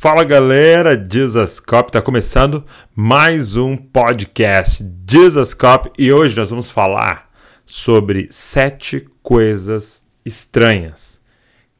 Fala 0.00 0.24
galera, 0.24 0.96
Jesus 0.96 1.60
Cop 1.60 1.90
está 1.90 2.00
começando 2.00 2.64
mais 2.96 3.54
um 3.54 3.76
podcast 3.76 4.82
Jesus 5.06 5.52
Cop 5.52 5.92
e 5.98 6.10
hoje 6.10 6.34
nós 6.34 6.48
vamos 6.48 6.70
falar 6.70 7.30
sobre 7.66 8.26
sete 8.30 9.06
coisas 9.22 10.02
estranhas 10.24 11.20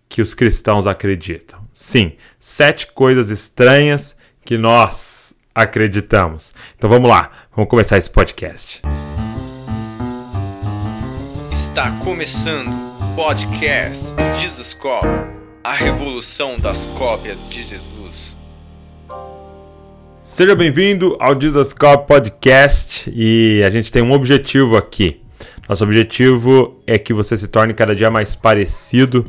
que 0.06 0.21
os 0.21 0.35
cristãos 0.35 0.87
acreditam. 0.87 1.67
Sim, 1.72 2.12
sete 2.38 2.88
coisas 2.88 3.30
estranhas 3.30 4.15
que 4.45 4.59
nós 4.59 5.33
acreditamos. 5.55 6.53
Então 6.77 6.91
vamos 6.91 7.09
lá, 7.09 7.31
vamos 7.57 7.71
começar 7.71 7.97
esse 7.97 8.11
podcast. 8.11 8.83
Está 11.51 11.91
começando 12.05 12.69
o 12.69 13.17
podcast 13.17 14.05
Jesus 14.39 14.75
Cop, 14.75 15.07
a 15.65 15.73
revolução 15.73 16.59
das 16.59 16.84
cópias 16.84 17.39
de 17.48 17.62
Jesus. 17.62 17.99
Seja 20.23 20.55
bem-vindo 20.55 21.16
ao 21.20 21.38
Jesus 21.38 21.73
Cop 21.73 22.06
Podcast 22.06 23.12
e 23.14 23.62
a 23.64 23.70
gente 23.70 23.91
tem 23.91 24.00
um 24.00 24.12
objetivo 24.12 24.77
aqui. 24.77 25.20
Nosso 25.69 25.84
objetivo 25.84 26.80
é 26.86 26.98
que 26.98 27.12
você 27.12 27.36
se 27.36 27.48
torne 27.48 27.74
cada 27.74 27.95
dia 27.95 28.10
mais 28.10 28.34
parecido 28.34 29.27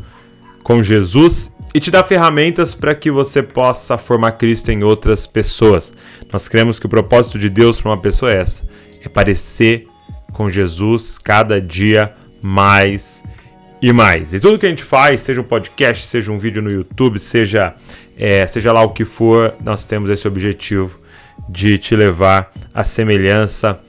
com 0.63 0.81
Jesus 0.81 1.55
e 1.73 1.79
te 1.79 1.89
dar 1.89 2.03
ferramentas 2.03 2.73
para 2.73 2.93
que 2.93 3.09
você 3.09 3.41
possa 3.41 3.97
formar 3.97 4.33
Cristo 4.33 4.71
em 4.71 4.83
outras 4.83 5.25
pessoas. 5.25 5.93
Nós 6.31 6.47
cremos 6.47 6.79
que 6.79 6.85
o 6.85 6.89
propósito 6.89 7.39
de 7.39 7.49
Deus 7.49 7.79
para 7.79 7.91
uma 7.91 8.01
pessoa 8.01 8.31
é 8.31 8.37
essa: 8.37 8.67
é 9.03 9.09
parecer 9.09 9.87
com 10.33 10.49
Jesus 10.49 11.17
cada 11.17 11.61
dia 11.61 12.13
mais 12.41 13.23
e 13.81 13.91
mais. 13.91 14.33
E 14.33 14.39
tudo 14.39 14.59
que 14.59 14.65
a 14.65 14.69
gente 14.69 14.83
faz, 14.83 15.21
seja 15.21 15.41
um 15.41 15.45
podcast, 15.45 16.05
seja 16.05 16.31
um 16.31 16.37
vídeo 16.37 16.61
no 16.61 16.71
YouTube, 16.71 17.17
seja 17.17 17.75
é, 18.21 18.45
seja 18.45 18.71
lá 18.71 18.83
o 18.83 18.89
que 18.89 19.03
for, 19.03 19.55
nós 19.63 19.83
temos 19.83 20.07
esse 20.07 20.27
objetivo 20.27 20.99
de 21.49 21.79
te 21.79 21.95
levar 21.95 22.51
à 22.71 22.83
semelhança 22.83 23.79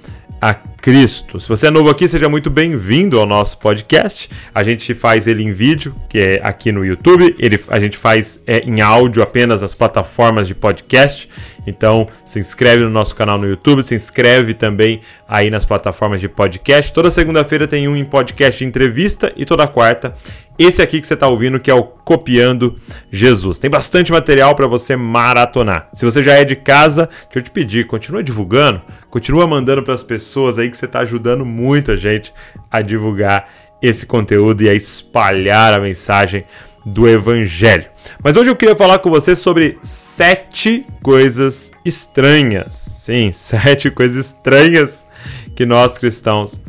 a 0.40 0.54
Cristo. 0.82 1.38
Se 1.38 1.48
você 1.48 1.68
é 1.68 1.70
novo 1.70 1.88
aqui, 1.88 2.08
seja 2.08 2.28
muito 2.28 2.50
bem-vindo 2.50 3.20
ao 3.20 3.24
nosso 3.24 3.56
podcast. 3.58 4.28
A 4.52 4.64
gente 4.64 4.92
faz 4.94 5.28
ele 5.28 5.44
em 5.44 5.52
vídeo, 5.52 5.94
que 6.08 6.18
é 6.18 6.40
aqui 6.42 6.72
no 6.72 6.84
YouTube. 6.84 7.36
Ele, 7.38 7.62
a 7.68 7.78
gente 7.78 7.96
faz 7.96 8.42
é, 8.44 8.58
em 8.58 8.80
áudio 8.80 9.22
apenas 9.22 9.60
nas 9.60 9.76
plataformas 9.76 10.48
de 10.48 10.56
podcast. 10.56 11.28
Então, 11.64 12.08
se 12.24 12.40
inscreve 12.40 12.82
no 12.82 12.90
nosso 12.90 13.14
canal 13.14 13.38
no 13.38 13.46
YouTube, 13.46 13.84
se 13.84 13.94
inscreve 13.94 14.54
também 14.54 15.00
aí 15.28 15.50
nas 15.50 15.64
plataformas 15.64 16.20
de 16.20 16.28
podcast. 16.28 16.92
Toda 16.92 17.12
segunda-feira 17.12 17.68
tem 17.68 17.86
um 17.86 17.94
em 17.94 18.04
podcast 18.04 18.58
de 18.58 18.64
entrevista 18.64 19.32
e 19.36 19.44
toda 19.44 19.68
quarta 19.68 20.16
esse 20.58 20.82
aqui 20.82 21.00
que 21.00 21.06
você 21.06 21.14
está 21.14 21.26
ouvindo, 21.26 21.58
que 21.58 21.70
é 21.70 21.74
o 21.74 21.82
Copiando 21.82 22.76
Jesus. 23.10 23.58
Tem 23.58 23.70
bastante 23.70 24.12
material 24.12 24.54
para 24.54 24.66
você 24.66 24.94
maratonar. 24.96 25.88
Se 25.94 26.04
você 26.04 26.22
já 26.22 26.34
é 26.34 26.44
de 26.44 26.54
casa, 26.54 27.08
deixa 27.24 27.38
eu 27.38 27.42
te 27.42 27.50
pedir, 27.50 27.86
continua 27.86 28.22
divulgando, 28.22 28.82
continua 29.08 29.46
mandando 29.46 29.82
para 29.82 29.94
as 29.94 30.02
pessoas 30.02 30.58
aí 30.58 30.68
que 30.72 30.76
você 30.76 30.86
está 30.86 31.00
ajudando 31.00 31.44
muito 31.44 31.92
a 31.92 31.96
gente 31.96 32.34
a 32.68 32.82
divulgar 32.82 33.48
esse 33.80 34.04
conteúdo 34.04 34.62
e 34.62 34.68
a 34.68 34.74
espalhar 34.74 35.72
a 35.72 35.78
mensagem 35.78 36.44
do 36.84 37.08
Evangelho. 37.08 37.86
Mas 38.22 38.36
hoje 38.36 38.50
eu 38.50 38.56
queria 38.56 38.74
falar 38.74 38.98
com 38.98 39.10
você 39.10 39.36
sobre 39.36 39.78
sete 39.82 40.84
coisas 41.02 41.70
estranhas. 41.84 42.72
Sim, 42.72 43.30
sete 43.34 43.90
coisas 43.90 44.26
estranhas 44.26 45.06
que 45.54 45.64
nós 45.64 45.98
cristãos 45.98 46.60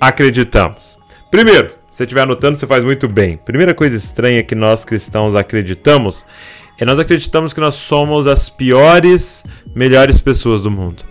acreditamos. 0.00 0.98
Primeiro, 1.30 1.70
se 1.90 1.98
você 1.98 2.02
estiver 2.04 2.22
anotando, 2.22 2.58
você 2.58 2.66
faz 2.66 2.84
muito 2.84 3.08
bem. 3.08 3.38
Primeira 3.38 3.72
coisa 3.72 3.96
estranha 3.96 4.42
que 4.42 4.54
nós 4.54 4.84
cristãos 4.84 5.34
acreditamos 5.34 6.26
é 6.78 6.84
nós 6.84 6.98
acreditamos 6.98 7.52
que 7.52 7.60
nós 7.60 7.74
somos 7.74 8.26
as 8.26 8.48
piores, 8.48 9.44
melhores 9.74 10.20
pessoas 10.20 10.62
do 10.62 10.70
mundo. 10.70 11.04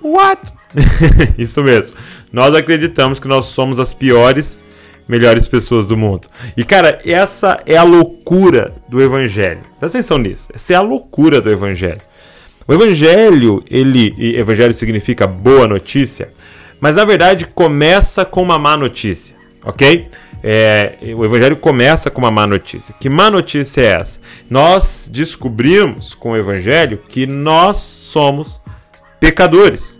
What? 0.00 0.40
Isso 1.38 1.62
mesmo. 1.62 1.96
Nós 2.32 2.54
acreditamos 2.54 3.20
que 3.20 3.28
nós 3.28 3.46
somos 3.46 3.78
as 3.78 3.92
piores, 3.94 4.60
melhores 5.08 5.46
pessoas 5.46 5.86
do 5.86 5.96
mundo. 5.96 6.28
E 6.56 6.64
cara, 6.64 7.00
essa 7.04 7.60
é 7.66 7.76
a 7.76 7.82
loucura 7.82 8.74
do 8.88 9.02
evangelho. 9.02 9.60
Presta 9.78 9.98
atenção 9.98 10.18
nisso. 10.18 10.48
Essa 10.52 10.72
é 10.72 10.76
a 10.76 10.80
loucura 10.80 11.40
do 11.40 11.50
evangelho. 11.50 12.00
O 12.66 12.72
evangelho, 12.72 13.62
ele, 13.70 14.14
evangelho 14.36 14.72
significa 14.72 15.26
boa 15.26 15.68
notícia, 15.68 16.30
mas 16.80 16.96
na 16.96 17.04
verdade 17.04 17.46
começa 17.46 18.24
com 18.24 18.42
uma 18.42 18.58
má 18.58 18.76
notícia 18.76 19.34
ok? 19.64 20.08
É, 20.42 20.98
o 21.16 21.24
evangelho 21.24 21.56
começa 21.56 22.10
com 22.10 22.20
uma 22.20 22.30
má 22.30 22.46
notícia. 22.46 22.94
Que 23.00 23.08
má 23.08 23.30
notícia 23.30 23.80
é 23.80 23.86
essa? 24.00 24.20
Nós 24.50 25.08
descobrimos 25.10 26.14
com 26.14 26.32
o 26.32 26.36
evangelho 26.36 27.00
que 27.08 27.26
nós 27.26 27.78
somos 27.78 28.60
pecadores. 29.18 29.98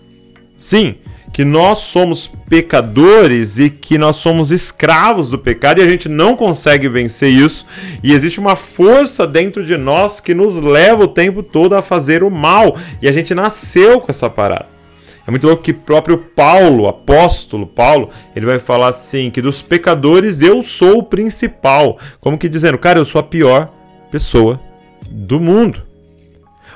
Sim, 0.57 0.95
que 1.33 1.43
nós 1.43 1.79
somos 1.79 2.31
pecadores 2.49 3.59
e 3.59 3.69
que 3.69 3.97
nós 3.97 4.15
somos 4.15 4.51
escravos 4.51 5.29
do 5.29 5.37
pecado 5.37 5.79
e 5.79 5.83
a 5.83 5.89
gente 5.89 6.07
não 6.07 6.35
consegue 6.35 6.87
vencer 6.87 7.29
isso. 7.29 7.65
E 8.01 8.13
existe 8.13 8.39
uma 8.39 8.55
força 8.55 9.27
dentro 9.27 9.65
de 9.65 9.75
nós 9.75 10.21
que 10.21 10.33
nos 10.33 10.55
leva 10.55 11.03
o 11.03 11.09
tempo 11.09 11.43
todo 11.43 11.75
a 11.75 11.81
fazer 11.81 12.23
o 12.23 12.31
mal. 12.31 12.77
E 13.01 13.07
a 13.07 13.11
gente 13.11 13.35
nasceu 13.35 13.99
com 13.99 14.09
essa 14.09 14.29
parada. 14.29 14.67
É 15.27 15.31
muito 15.31 15.45
louco 15.45 15.63
que 15.63 15.73
próprio 15.73 16.17
Paulo, 16.17 16.87
apóstolo 16.87 17.65
Paulo, 17.65 18.09
ele 18.35 18.45
vai 18.45 18.59
falar 18.59 18.89
assim: 18.89 19.29
que 19.29 19.41
dos 19.41 19.61
pecadores 19.61 20.41
eu 20.41 20.61
sou 20.61 20.99
o 20.99 21.03
principal. 21.03 21.97
Como 22.21 22.37
que 22.37 22.47
dizendo, 22.47 22.77
cara, 22.77 22.99
eu 22.99 23.05
sou 23.05 23.19
a 23.19 23.23
pior 23.23 23.69
pessoa 24.09 24.57
do 25.09 25.39
mundo. 25.39 25.84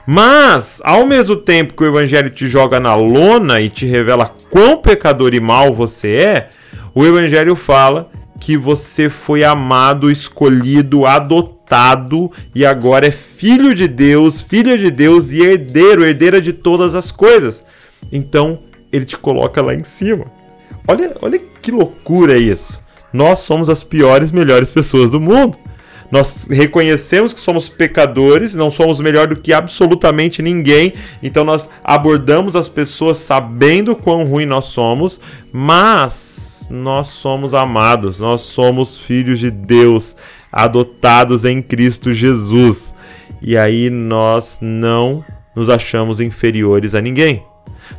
Mas, 0.05 0.81
ao 0.83 1.05
mesmo 1.05 1.35
tempo 1.35 1.73
que 1.73 1.83
o 1.83 1.87
evangelho 1.87 2.29
te 2.29 2.47
joga 2.47 2.79
na 2.79 2.95
lona 2.95 3.61
e 3.61 3.69
te 3.69 3.85
revela 3.85 4.33
quão 4.49 4.77
pecador 4.77 5.33
e 5.33 5.39
mal 5.39 5.73
você 5.73 6.11
é, 6.13 6.49
o 6.95 7.05
evangelho 7.05 7.55
fala 7.55 8.09
que 8.39 8.57
você 8.57 9.09
foi 9.09 9.43
amado, 9.43 10.09
escolhido, 10.09 11.05
adotado 11.05 12.31
e 12.55 12.65
agora 12.65 13.07
é 13.07 13.11
filho 13.11 13.75
de 13.75 13.87
Deus, 13.87 14.41
filha 14.41 14.77
de 14.77 14.89
Deus 14.89 15.31
e 15.31 15.41
herdeiro, 15.41 16.05
herdeira 16.05 16.41
de 16.41 16.53
todas 16.53 16.95
as 16.95 17.11
coisas. 17.11 17.65
Então 18.11 18.59
ele 18.91 19.05
te 19.05 19.17
coloca 19.17 19.61
lá 19.61 19.75
em 19.75 19.83
cima. 19.83 20.25
Olha, 20.87 21.15
olha 21.21 21.39
que 21.61 21.71
loucura 21.71 22.37
isso. 22.37 22.81
Nós 23.11 23.39
somos 23.39 23.69
as 23.69 23.83
piores, 23.83 24.31
melhores 24.31 24.69
pessoas 24.69 25.11
do 25.11 25.19
mundo. 25.19 25.57
Nós 26.11 26.47
reconhecemos 26.49 27.33
que 27.33 27.39
somos 27.39 27.69
pecadores, 27.69 28.55
não 28.55 28.71
somos 28.71 28.99
melhor 28.99 29.27
do 29.27 29.35
que 29.35 29.53
absolutamente 29.53 30.41
ninguém, 30.41 30.93
então 31.21 31.43
nós 31.43 31.69
abordamos 31.83 32.55
as 32.55 32.67
pessoas 32.67 33.17
sabendo 33.17 33.95
quão 33.95 34.23
ruim 34.25 34.45
nós 34.45 34.65
somos, 34.65 35.21
mas 35.51 36.67
nós 36.71 37.07
somos 37.07 37.53
amados, 37.53 38.19
nós 38.19 38.41
somos 38.41 38.97
filhos 38.97 39.39
de 39.39 39.51
Deus, 39.51 40.15
adotados 40.51 41.45
em 41.45 41.61
Cristo 41.61 42.11
Jesus. 42.11 42.95
E 43.41 43.55
aí 43.55 43.89
nós 43.89 44.57
não 44.61 45.23
nos 45.55 45.69
achamos 45.69 46.19
inferiores 46.19 46.95
a 46.95 47.01
ninguém. 47.01 47.43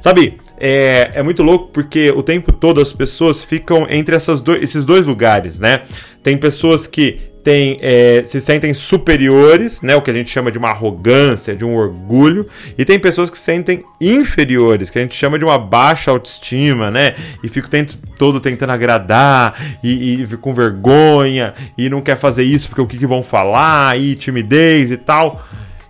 Sabe, 0.01 0.39
é, 0.59 1.11
é 1.15 1.23
muito 1.23 1.43
louco 1.43 1.69
porque 1.73 2.11
o 2.11 2.23
tempo 2.23 2.53
todo 2.53 2.81
as 2.81 2.93
pessoas 2.93 3.43
ficam 3.43 3.87
entre 3.89 4.15
essas 4.15 4.41
do, 4.41 4.55
esses 4.55 4.85
dois 4.85 5.07
lugares, 5.07 5.59
né? 5.59 5.83
Tem 6.23 6.37
pessoas 6.37 6.87
que 6.87 7.30
tem, 7.43 7.79
é, 7.81 8.23
se 8.25 8.41
sentem 8.41 8.75
superiores, 8.75 9.83
né, 9.83 9.97
o 9.97 10.03
que 10.03 10.11
a 10.11 10.15
gente 10.15 10.31
chama 10.31 10.51
de 10.51 10.59
uma 10.59 10.71
arrogância, 10.71 11.57
de 11.57 11.65
um 11.65 11.75
orgulho, 11.75 12.47
e 12.77 12.85
tem 12.85 12.99
pessoas 12.99 13.31
que 13.31 13.39
se 13.39 13.45
sentem 13.45 13.85
inferiores, 14.01 14.91
que 14.91 14.99
a 14.99 15.03
gente 15.03 15.15
chama 15.15 15.39
de 15.39 15.45
uma 15.45 15.59
baixa 15.59 16.11
autoestima, 16.11 16.91
né, 16.91 17.15
e 17.43 17.49
fica 17.49 17.67
o 17.67 17.71
tempo 17.71 17.93
todo 18.19 18.41
tentando 18.41 18.73
agradar, 18.73 19.59
e, 19.83 20.23
e 20.23 20.37
com 20.37 20.55
vergonha, 20.55 21.55
e 21.77 21.89
não 21.89 22.01
quer 22.01 22.17
fazer 22.17 22.45
isso 22.45 22.69
porque 22.69 22.83
o 22.83 22.87
que, 22.87 22.99
que 22.99 23.07
vão 23.07 23.23
falar, 23.23 23.99
e 23.99 24.15
timidez 24.15 24.91
e 24.91 24.97
tal. 24.97 25.45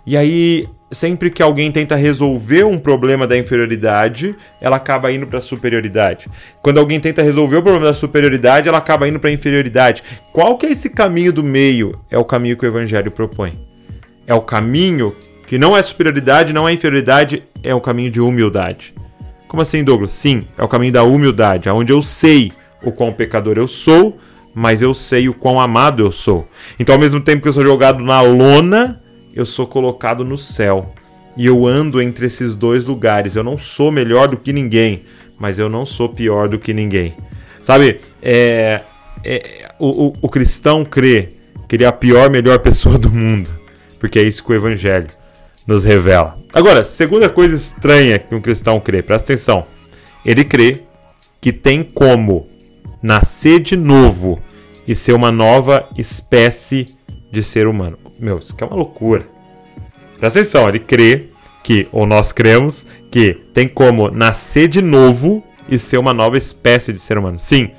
E 0.05 0.17
aí 0.17 0.67
sempre 0.91 1.29
que 1.29 1.41
alguém 1.41 1.71
tenta 1.71 1.95
resolver 1.95 2.65
um 2.65 2.77
problema 2.77 3.25
da 3.25 3.37
inferioridade, 3.37 4.35
ela 4.59 4.75
acaba 4.75 5.11
indo 5.11 5.25
para 5.25 5.39
a 5.39 5.41
superioridade. 5.41 6.27
Quando 6.61 6.79
alguém 6.79 6.99
tenta 6.99 7.23
resolver 7.23 7.57
o 7.57 7.63
problema 7.63 7.85
da 7.85 7.93
superioridade, 7.93 8.67
ela 8.67 8.77
acaba 8.77 9.07
indo 9.07 9.19
para 9.19 9.29
a 9.29 9.33
inferioridade. 9.33 10.03
Qual 10.33 10.57
que 10.57 10.65
é 10.65 10.71
esse 10.71 10.89
caminho 10.89 11.31
do 11.31 11.43
meio? 11.43 11.99
É 12.09 12.17
o 12.17 12.25
caminho 12.25 12.57
que 12.57 12.65
o 12.65 12.67
evangelho 12.67 13.09
propõe. 13.09 13.57
É 14.27 14.33
o 14.33 14.41
caminho 14.41 15.15
que 15.47 15.57
não 15.57 15.75
é 15.75 15.81
superioridade, 15.81 16.53
não 16.53 16.67
é 16.67 16.73
inferioridade, 16.73 17.43
é 17.63 17.73
o 17.73 17.81
caminho 17.81 18.11
de 18.11 18.21
humildade. 18.21 18.93
Como 19.47 19.61
assim, 19.61 19.83
Douglas? 19.83 20.11
Sim, 20.11 20.45
é 20.57 20.63
o 20.63 20.67
caminho 20.67 20.93
da 20.93 21.03
humildade, 21.03 21.69
onde 21.69 21.91
eu 21.91 22.01
sei 22.01 22.51
o 22.83 22.91
quão 22.91 23.11
pecador 23.11 23.57
eu 23.57 23.67
sou, 23.67 24.17
mas 24.53 24.81
eu 24.81 24.93
sei 24.93 25.27
o 25.27 25.33
quão 25.33 25.59
amado 25.59 26.03
eu 26.03 26.11
sou. 26.11 26.47
Então, 26.79 26.95
ao 26.95 27.01
mesmo 27.01 27.19
tempo 27.19 27.41
que 27.41 27.49
eu 27.49 27.53
sou 27.53 27.63
jogado 27.63 28.03
na 28.03 28.21
lona, 28.21 29.00
eu 29.33 29.45
sou 29.45 29.67
colocado 29.67 30.23
no 30.23 30.37
céu. 30.37 30.93
E 31.37 31.45
eu 31.45 31.65
ando 31.65 32.01
entre 32.01 32.25
esses 32.25 32.55
dois 32.55 32.85
lugares. 32.85 33.35
Eu 33.35 33.43
não 33.43 33.57
sou 33.57 33.91
melhor 33.91 34.27
do 34.27 34.37
que 34.37 34.51
ninguém, 34.51 35.03
mas 35.39 35.59
eu 35.59 35.69
não 35.69 35.85
sou 35.85 36.09
pior 36.09 36.49
do 36.49 36.59
que 36.59 36.73
ninguém. 36.73 37.13
Sabe, 37.61 38.01
é, 38.21 38.81
é, 39.23 39.71
o, 39.79 40.07
o, 40.07 40.13
o 40.21 40.29
cristão 40.29 40.83
crê 40.83 41.29
que 41.67 41.75
ele 41.75 41.83
é 41.83 41.87
a 41.87 41.91
pior, 41.91 42.29
melhor 42.29 42.59
pessoa 42.59 42.97
do 42.97 43.09
mundo. 43.09 43.49
porque 44.01 44.17
é 44.17 44.23
isso 44.23 44.43
que 44.43 44.51
o 44.51 44.55
Evangelho 44.55 45.07
nos 45.67 45.85
revela. 45.85 46.35
Agora, 46.51 46.83
segunda 46.83 47.29
coisa 47.29 47.55
estranha 47.55 48.17
que 48.17 48.33
um 48.33 48.41
cristão 48.41 48.79
crê, 48.79 49.03
presta 49.03 49.31
atenção. 49.31 49.67
Ele 50.25 50.43
crê 50.43 50.81
que 51.39 51.53
tem 51.53 51.83
como 51.83 52.47
nascer 53.01 53.59
de 53.59 53.77
novo 53.77 54.41
e 54.87 54.95
ser 54.95 55.13
uma 55.13 55.31
nova 55.31 55.87
espécie 55.95 56.87
de 57.31 57.43
ser 57.43 57.67
humano. 57.67 58.00
Meu, 58.19 58.39
isso 58.39 58.53
aqui 58.53 58.63
é 58.63 58.67
uma 58.67 58.75
loucura. 58.75 59.25
Presta 60.19 60.39
atenção, 60.39 60.69
ele 60.69 60.79
crê 60.79 61.27
que, 61.63 61.87
ou 61.91 62.05
nós 62.05 62.31
cremos, 62.31 62.85
que 63.09 63.33
tem 63.53 63.67
como 63.67 64.09
nascer 64.09 64.67
de 64.67 64.81
novo 64.81 65.43
e 65.69 65.77
ser 65.77 65.97
uma 65.97 66.13
nova 66.13 66.37
espécie 66.37 66.91
de 66.91 66.99
ser 66.99 67.17
humano. 67.17 67.39
Sim, 67.39 67.71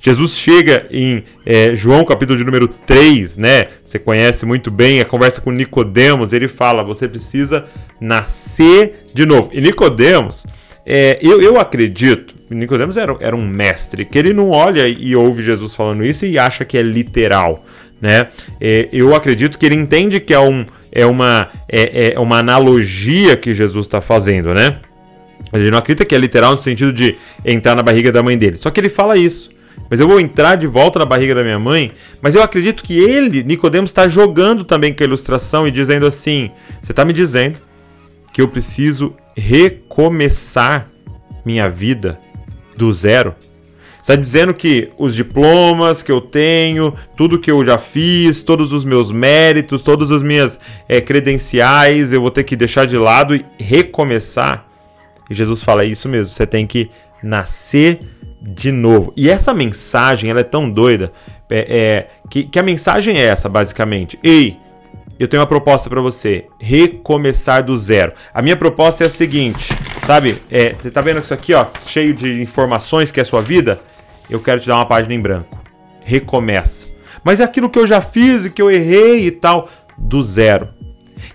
Jesus 0.00 0.36
chega 0.36 0.86
em 0.90 1.24
é, 1.44 1.74
João 1.74 2.04
capítulo 2.04 2.38
de 2.38 2.44
número 2.44 2.68
3, 2.68 3.36
né? 3.36 3.64
Você 3.82 3.98
conhece 3.98 4.46
muito 4.46 4.70
bem 4.70 5.00
a 5.00 5.04
conversa 5.04 5.40
com 5.40 5.50
Nicodemos, 5.50 6.32
ele 6.32 6.48
fala, 6.48 6.82
você 6.82 7.08
precisa 7.08 7.66
nascer 8.00 9.06
de 9.12 9.26
novo. 9.26 9.50
E 9.52 9.60
Nicodemos, 9.60 10.46
é, 10.86 11.18
eu, 11.20 11.42
eu 11.42 11.58
acredito, 11.58 12.34
Nicodemos 12.48 12.96
era, 12.96 13.16
era 13.20 13.36
um 13.36 13.46
mestre, 13.46 14.04
que 14.04 14.18
ele 14.18 14.32
não 14.32 14.50
olha 14.50 14.88
e 14.88 15.14
ouve 15.16 15.42
Jesus 15.42 15.74
falando 15.74 16.04
isso 16.04 16.24
e 16.26 16.38
acha 16.38 16.64
que 16.64 16.78
é 16.78 16.82
literal. 16.82 17.64
Né? 18.00 18.28
É, 18.60 18.88
eu 18.92 19.14
acredito 19.14 19.58
que 19.58 19.66
ele 19.66 19.74
entende 19.74 20.20
que 20.20 20.32
é, 20.32 20.40
um, 20.40 20.64
é, 20.90 21.04
uma, 21.04 21.50
é, 21.68 22.14
é 22.14 22.20
uma 22.20 22.38
analogia 22.38 23.36
que 23.36 23.54
Jesus 23.54 23.86
está 23.86 24.00
fazendo, 24.00 24.54
né? 24.54 24.78
Ele 25.52 25.70
não 25.70 25.78
acredita 25.78 26.04
que 26.04 26.14
é 26.14 26.18
literal 26.18 26.52
no 26.52 26.58
sentido 26.58 26.92
de 26.92 27.16
entrar 27.44 27.74
na 27.74 27.82
barriga 27.82 28.12
da 28.12 28.22
mãe 28.22 28.38
dele. 28.38 28.56
Só 28.56 28.70
que 28.70 28.80
ele 28.80 28.88
fala 28.88 29.16
isso. 29.16 29.50
Mas 29.88 29.98
eu 29.98 30.06
vou 30.06 30.20
entrar 30.20 30.54
de 30.54 30.66
volta 30.66 31.00
na 31.00 31.04
barriga 31.04 31.34
da 31.34 31.42
minha 31.42 31.58
mãe. 31.58 31.90
Mas 32.22 32.34
eu 32.34 32.42
acredito 32.42 32.82
que 32.82 32.96
ele, 32.98 33.42
Nicodemos, 33.42 33.90
está 33.90 34.06
jogando 34.06 34.62
também 34.62 34.92
com 34.94 35.02
a 35.02 35.06
ilustração 35.06 35.66
e 35.66 35.70
dizendo 35.70 36.06
assim: 36.06 36.50
você 36.80 36.92
está 36.92 37.04
me 37.04 37.12
dizendo 37.12 37.58
que 38.32 38.40
eu 38.40 38.46
preciso 38.46 39.14
recomeçar 39.36 40.88
minha 41.44 41.68
vida 41.68 42.20
do 42.76 42.92
zero? 42.92 43.34
Está 44.00 44.16
dizendo 44.16 44.54
que 44.54 44.90
os 44.98 45.14
diplomas 45.14 46.02
que 46.02 46.10
eu 46.10 46.20
tenho, 46.20 46.94
tudo 47.16 47.38
que 47.38 47.50
eu 47.50 47.64
já 47.64 47.78
fiz, 47.78 48.42
todos 48.42 48.72
os 48.72 48.84
meus 48.84 49.12
méritos, 49.12 49.82
todas 49.82 50.10
as 50.10 50.22
minhas 50.22 50.58
é, 50.88 51.00
credenciais, 51.00 52.12
eu 52.12 52.20
vou 52.20 52.30
ter 52.30 52.44
que 52.44 52.56
deixar 52.56 52.86
de 52.86 52.96
lado 52.96 53.34
e 53.34 53.44
recomeçar? 53.58 54.66
E 55.28 55.34
Jesus 55.34 55.62
fala: 55.62 55.82
é 55.82 55.86
isso 55.86 56.08
mesmo, 56.08 56.32
você 56.32 56.46
tem 56.46 56.66
que 56.66 56.90
nascer 57.22 58.00
de 58.40 58.72
novo. 58.72 59.12
E 59.16 59.28
essa 59.28 59.52
mensagem 59.52 60.30
ela 60.30 60.40
é 60.40 60.44
tão 60.44 60.70
doida 60.70 61.12
é, 61.50 61.58
é 61.68 62.08
que, 62.30 62.44
que 62.44 62.58
a 62.58 62.62
mensagem 62.62 63.18
é 63.18 63.26
essa, 63.26 63.48
basicamente. 63.48 64.18
Ei, 64.22 64.56
eu 65.18 65.28
tenho 65.28 65.42
uma 65.42 65.46
proposta 65.46 65.90
para 65.90 66.00
você: 66.00 66.46
recomeçar 66.58 67.62
do 67.62 67.76
zero. 67.76 68.12
A 68.32 68.40
minha 68.40 68.56
proposta 68.56 69.04
é 69.04 69.06
a 69.06 69.10
seguinte, 69.10 69.74
sabe? 70.06 70.38
É, 70.50 70.70
você 70.70 70.90
tá 70.90 71.02
vendo 71.02 71.20
isso 71.20 71.34
aqui, 71.34 71.52
ó, 71.52 71.66
cheio 71.86 72.14
de 72.14 72.40
informações 72.40 73.12
que 73.12 73.20
é 73.20 73.22
a 73.22 73.26
sua 73.26 73.42
vida? 73.42 73.80
Eu 74.30 74.40
quero 74.40 74.60
te 74.60 74.68
dar 74.68 74.76
uma 74.76 74.86
página 74.86 75.12
em 75.12 75.20
branco. 75.20 75.58
Recomeça. 76.02 76.86
Mas 77.24 77.40
é 77.40 77.44
aquilo 77.44 77.68
que 77.68 77.78
eu 77.78 77.86
já 77.86 78.00
fiz 78.00 78.44
e 78.44 78.50
que 78.50 78.62
eu 78.62 78.70
errei 78.70 79.26
e 79.26 79.30
tal, 79.30 79.68
do 79.98 80.22
zero. 80.22 80.68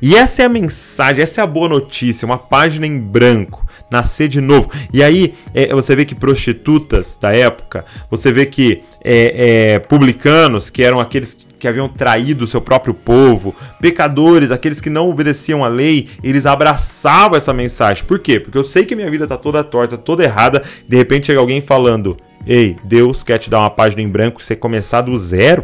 E 0.01 0.15
essa 0.15 0.41
é 0.41 0.45
a 0.45 0.49
mensagem, 0.49 1.21
essa 1.21 1.41
é 1.41 1.43
a 1.43 1.47
boa 1.47 1.69
notícia, 1.69 2.25
uma 2.25 2.37
página 2.37 2.87
em 2.87 2.97
branco, 2.97 3.65
nascer 3.89 4.27
de 4.27 4.41
novo. 4.41 4.71
E 4.91 5.03
aí 5.03 5.35
é, 5.53 5.73
você 5.73 5.95
vê 5.95 6.05
que 6.05 6.15
prostitutas 6.15 7.17
da 7.17 7.35
época, 7.35 7.85
você 8.09 8.31
vê 8.31 8.45
que 8.45 8.83
é, 9.03 9.73
é, 9.73 9.79
publicanos, 9.79 10.69
que 10.69 10.83
eram 10.83 10.99
aqueles 10.99 11.45
que 11.65 11.69
haviam 11.69 11.89
traído 11.89 12.45
o 12.45 12.47
seu 12.47 12.61
próprio 12.61 12.93
povo, 12.93 13.55
pecadores, 13.81 14.51
aqueles 14.51 14.79
que 14.79 14.89
não 14.89 15.09
obedeciam 15.09 15.65
à 15.65 15.67
lei, 15.67 16.07
eles 16.23 16.45
abraçavam 16.45 17.35
essa 17.35 17.51
mensagem. 17.51 18.03
Por 18.03 18.19
quê? 18.19 18.39
Porque 18.39 18.55
eu 18.55 18.63
sei 18.63 18.85
que 18.85 18.95
minha 18.95 19.09
vida 19.09 19.23
está 19.25 19.35
toda 19.35 19.63
torta, 19.63 19.97
toda 19.97 20.23
errada, 20.23 20.61
de 20.87 20.95
repente 20.95 21.25
chega 21.25 21.39
alguém 21.39 21.61
falando: 21.61 22.15
Ei, 22.45 22.75
Deus 22.83 23.23
quer 23.23 23.39
te 23.39 23.49
dar 23.49 23.61
uma 23.61 23.71
página 23.71 24.03
em 24.03 24.07
branco 24.07 24.39
e 24.39 24.43
você 24.43 24.55
começar 24.55 25.01
do 25.01 25.17
zero. 25.17 25.63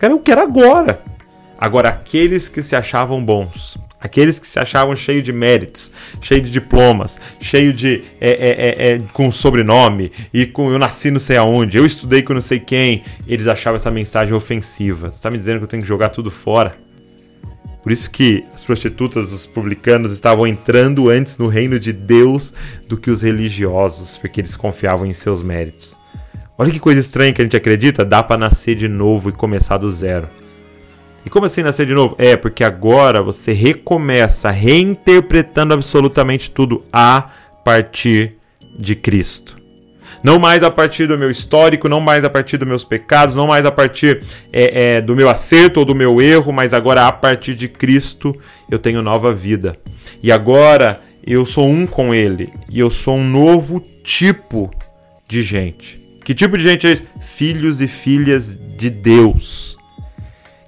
Cara, 0.00 0.12
eu 0.12 0.18
quero 0.18 0.40
agora. 0.40 1.00
Agora, 1.56 1.90
aqueles 1.90 2.48
que 2.48 2.60
se 2.60 2.74
achavam 2.74 3.24
bons, 3.24 3.78
aqueles 4.00 4.38
que 4.38 4.46
se 4.46 4.58
achavam 4.58 4.94
cheios 4.94 5.24
de 5.24 5.32
méritos, 5.32 5.90
cheio 6.20 6.42
de 6.42 6.50
diplomas, 6.50 7.18
cheio 7.40 7.72
de. 7.72 8.02
É, 8.20 8.30
é, 8.30 8.50
é, 8.50 8.92
é, 8.92 9.02
com 9.12 9.30
sobrenome, 9.30 10.12
e 10.32 10.46
com 10.46 10.70
eu 10.70 10.78
nasci 10.78 11.10
não 11.10 11.20
sei 11.20 11.36
aonde, 11.36 11.78
eu 11.78 11.86
estudei 11.86 12.22
com 12.22 12.34
não 12.34 12.40
sei 12.40 12.60
quem, 12.60 13.02
eles 13.26 13.46
achavam 13.46 13.76
essa 13.76 13.90
mensagem 13.90 14.34
ofensiva. 14.34 15.10
Você 15.10 15.16
está 15.16 15.30
me 15.30 15.38
dizendo 15.38 15.58
que 15.58 15.64
eu 15.64 15.68
tenho 15.68 15.82
que 15.82 15.88
jogar 15.88 16.10
tudo 16.10 16.30
fora? 16.30 16.74
Por 17.82 17.92
isso 17.92 18.10
que 18.10 18.44
as 18.52 18.64
prostitutas, 18.64 19.32
os 19.32 19.46
publicanos 19.46 20.10
estavam 20.10 20.44
entrando 20.44 21.08
antes 21.08 21.38
no 21.38 21.46
reino 21.46 21.78
de 21.78 21.92
Deus 21.92 22.52
do 22.88 22.96
que 22.96 23.12
os 23.12 23.22
religiosos, 23.22 24.16
porque 24.16 24.40
eles 24.40 24.56
confiavam 24.56 25.06
em 25.06 25.12
seus 25.12 25.40
méritos. 25.40 25.96
Olha 26.58 26.72
que 26.72 26.80
coisa 26.80 26.98
estranha 26.98 27.32
que 27.32 27.40
a 27.40 27.44
gente 27.44 27.56
acredita, 27.56 28.04
dá 28.04 28.24
para 28.24 28.38
nascer 28.38 28.74
de 28.74 28.88
novo 28.88 29.28
e 29.28 29.32
começar 29.32 29.78
do 29.78 29.88
zero. 29.88 30.28
E 31.26 31.28
como 31.28 31.44
assim 31.44 31.60
nascer 31.60 31.84
de 31.86 31.92
novo? 31.92 32.14
É, 32.18 32.36
porque 32.36 32.62
agora 32.62 33.20
você 33.20 33.52
recomeça 33.52 34.48
reinterpretando 34.52 35.74
absolutamente 35.74 36.48
tudo 36.48 36.84
a 36.92 37.30
partir 37.64 38.34
de 38.78 38.94
Cristo. 38.94 39.56
Não 40.22 40.38
mais 40.38 40.62
a 40.62 40.70
partir 40.70 41.08
do 41.08 41.18
meu 41.18 41.28
histórico, 41.28 41.88
não 41.88 42.00
mais 42.00 42.24
a 42.24 42.30
partir 42.30 42.58
dos 42.58 42.68
meus 42.68 42.84
pecados, 42.84 43.34
não 43.34 43.48
mais 43.48 43.66
a 43.66 43.72
partir 43.72 44.22
é, 44.52 44.98
é, 44.98 45.00
do 45.00 45.16
meu 45.16 45.28
acerto 45.28 45.80
ou 45.80 45.84
do 45.84 45.96
meu 45.96 46.22
erro, 46.22 46.52
mas 46.52 46.72
agora 46.72 47.08
a 47.08 47.12
partir 47.12 47.56
de 47.56 47.66
Cristo 47.66 48.32
eu 48.70 48.78
tenho 48.78 49.02
nova 49.02 49.32
vida. 49.32 49.76
E 50.22 50.30
agora 50.30 51.00
eu 51.26 51.44
sou 51.44 51.68
um 51.68 51.88
com 51.88 52.14
Ele. 52.14 52.52
E 52.70 52.78
eu 52.78 52.88
sou 52.88 53.16
um 53.16 53.28
novo 53.28 53.84
tipo 54.04 54.70
de 55.26 55.42
gente. 55.42 56.00
Que 56.24 56.32
tipo 56.32 56.56
de 56.56 56.62
gente 56.62 56.86
é 56.86 56.92
esse? 56.92 57.02
Filhos 57.20 57.80
e 57.80 57.88
filhas 57.88 58.56
de 58.78 58.90
Deus 58.90 59.76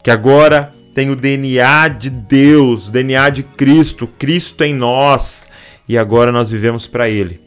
que 0.08 0.12
agora 0.12 0.72
tem 0.94 1.10
o 1.10 1.14
DNA 1.14 1.88
de 1.88 2.08
Deus, 2.08 2.88
o 2.88 2.90
DNA 2.90 3.28
de 3.28 3.42
Cristo, 3.42 4.06
Cristo 4.06 4.64
em 4.64 4.72
nós, 4.74 5.46
e 5.86 5.98
agora 5.98 6.32
nós 6.32 6.48
vivemos 6.48 6.86
para 6.86 7.10
Ele. 7.10 7.42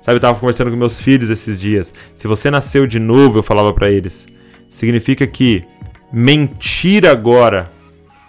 Sabe, 0.00 0.14
eu 0.14 0.18
estava 0.18 0.38
conversando 0.38 0.70
com 0.70 0.76
meus 0.76 1.00
filhos 1.00 1.28
esses 1.28 1.58
dias. 1.58 1.92
Se 2.14 2.28
você 2.28 2.52
nasceu 2.52 2.86
de 2.86 3.00
novo, 3.00 3.40
eu 3.40 3.42
falava 3.42 3.72
para 3.72 3.90
eles, 3.90 4.28
significa 4.70 5.26
que 5.26 5.64
mentir 6.12 7.04
agora 7.04 7.72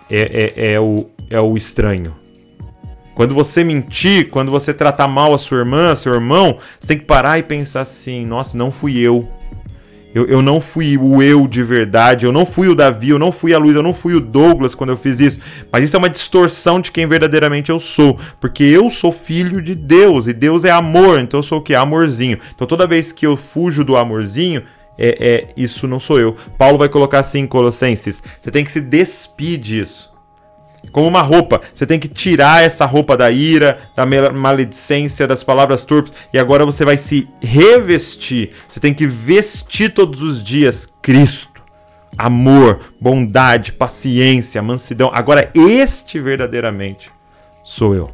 é, 0.09 0.53
é, 0.55 0.73
é, 0.73 0.79
o, 0.79 1.07
é 1.29 1.39
o 1.39 1.55
estranho. 1.55 2.15
Quando 3.13 3.35
você 3.35 3.63
mentir, 3.63 4.31
quando 4.31 4.49
você 4.49 4.73
tratar 4.73 5.07
mal 5.07 5.31
a 5.31 5.37
sua 5.37 5.59
irmã, 5.59 5.95
seu 5.95 6.11
irmão, 6.15 6.57
você 6.79 6.87
tem 6.87 6.97
que 6.97 7.05
parar 7.05 7.37
e 7.37 7.43
pensar 7.43 7.81
assim: 7.81 8.25
nossa, 8.25 8.57
não 8.57 8.71
fui 8.71 8.97
eu. 8.97 9.29
Eu, 10.15 10.25
eu 10.27 10.41
não 10.41 10.61
fui 10.61 10.97
o 10.97 11.21
eu 11.21 11.45
de 11.45 11.61
verdade, 11.61 12.25
eu 12.25 12.31
não 12.31 12.45
fui 12.45 12.69
o 12.69 12.73
Davi, 12.73 13.09
eu 13.09 13.19
não 13.19 13.33
fui 13.33 13.53
a 13.53 13.57
Luiz, 13.57 13.75
eu 13.75 13.83
não 13.83 13.93
fui 13.93 14.13
o 14.13 14.21
Douglas 14.21 14.73
quando 14.73 14.91
eu 14.91 14.97
fiz 14.97 15.19
isso. 15.19 15.39
Mas 15.69 15.83
isso 15.83 15.97
é 15.97 15.99
uma 15.99 16.09
distorção 16.09 16.79
de 16.79 16.89
quem 16.89 17.05
verdadeiramente 17.05 17.69
eu 17.69 17.81
sou. 17.81 18.17
Porque 18.39 18.63
eu 18.63 18.89
sou 18.89 19.11
filho 19.11 19.61
de 19.61 19.75
Deus 19.75 20.27
e 20.27 20.33
Deus 20.33 20.63
é 20.63 20.71
amor, 20.71 21.19
então 21.19 21.39
eu 21.39 21.43
sou 21.43 21.59
o 21.59 21.61
que? 21.61 21.75
Amorzinho. 21.75 22.39
Então 22.55 22.65
toda 22.65 22.87
vez 22.87 23.11
que 23.11 23.27
eu 23.27 23.35
fujo 23.35 23.83
do 23.83 23.97
amorzinho, 23.97 24.63
é, 24.97 25.17
é, 25.19 25.47
isso 25.57 25.85
não 25.85 25.99
sou 25.99 26.17
eu. 26.17 26.33
Paulo 26.57 26.77
vai 26.77 26.87
colocar 26.87 27.19
assim 27.19 27.39
em 27.39 27.47
Colossenses: 27.47 28.23
você 28.39 28.49
tem 28.49 28.63
que 28.63 28.71
se 28.71 28.79
despir 28.79 29.59
disso 29.59 30.14
como 30.91 31.07
uma 31.07 31.21
roupa. 31.21 31.61
Você 31.73 31.85
tem 31.85 31.99
que 31.99 32.07
tirar 32.07 32.63
essa 32.63 32.85
roupa 32.85 33.17
da 33.17 33.31
ira, 33.31 33.77
da 33.95 34.05
maledicência, 34.31 35.27
das 35.27 35.43
palavras 35.43 35.83
turpes, 35.83 36.13
e 36.33 36.39
agora 36.39 36.65
você 36.65 36.85
vai 36.85 36.97
se 36.97 37.27
revestir. 37.41 38.51
Você 38.69 38.79
tem 38.79 38.93
que 38.93 39.07
vestir 39.07 39.93
todos 39.93 40.21
os 40.21 40.43
dias 40.43 40.87
Cristo. 41.01 41.61
Amor, 42.17 42.79
bondade, 42.99 43.73
paciência, 43.73 44.61
mansidão. 44.61 45.11
Agora, 45.13 45.51
este 45.53 46.19
verdadeiramente 46.19 47.11
sou 47.63 47.93
eu. 47.93 48.11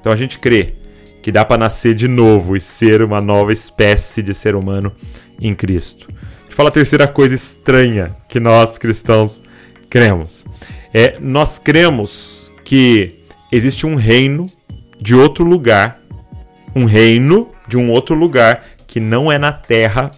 Então 0.00 0.12
a 0.12 0.16
gente 0.16 0.38
crê 0.38 0.74
que 1.22 1.32
dá 1.32 1.44
para 1.44 1.56
nascer 1.56 1.94
de 1.94 2.06
novo 2.06 2.56
e 2.56 2.60
ser 2.60 3.00
uma 3.00 3.20
nova 3.20 3.52
espécie 3.52 4.22
de 4.22 4.34
ser 4.34 4.54
humano 4.54 4.92
em 5.40 5.54
Cristo. 5.54 6.08
Falar 6.50 6.68
a 6.68 6.72
terceira 6.72 7.08
coisa 7.08 7.34
estranha 7.34 8.14
que 8.28 8.38
nós 8.38 8.76
cristãos 8.76 9.42
cremos. 9.88 10.44
É, 10.96 11.16
nós 11.20 11.58
cremos 11.58 12.52
que 12.64 13.16
existe 13.50 13.84
um 13.84 13.96
reino 13.96 14.46
de 15.00 15.12
outro 15.12 15.44
lugar, 15.44 16.00
um 16.72 16.84
reino 16.84 17.50
de 17.66 17.76
um 17.76 17.90
outro 17.90 18.14
lugar 18.14 18.64
que 18.86 19.00
não 19.00 19.30
é 19.30 19.36
na 19.36 19.52
terra, 19.52 20.12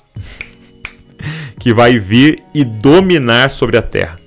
que 1.58 1.72
vai 1.72 1.98
vir 1.98 2.42
e 2.54 2.62
dominar 2.62 3.48
sobre 3.48 3.78
a 3.78 3.82
terra. 3.82 4.20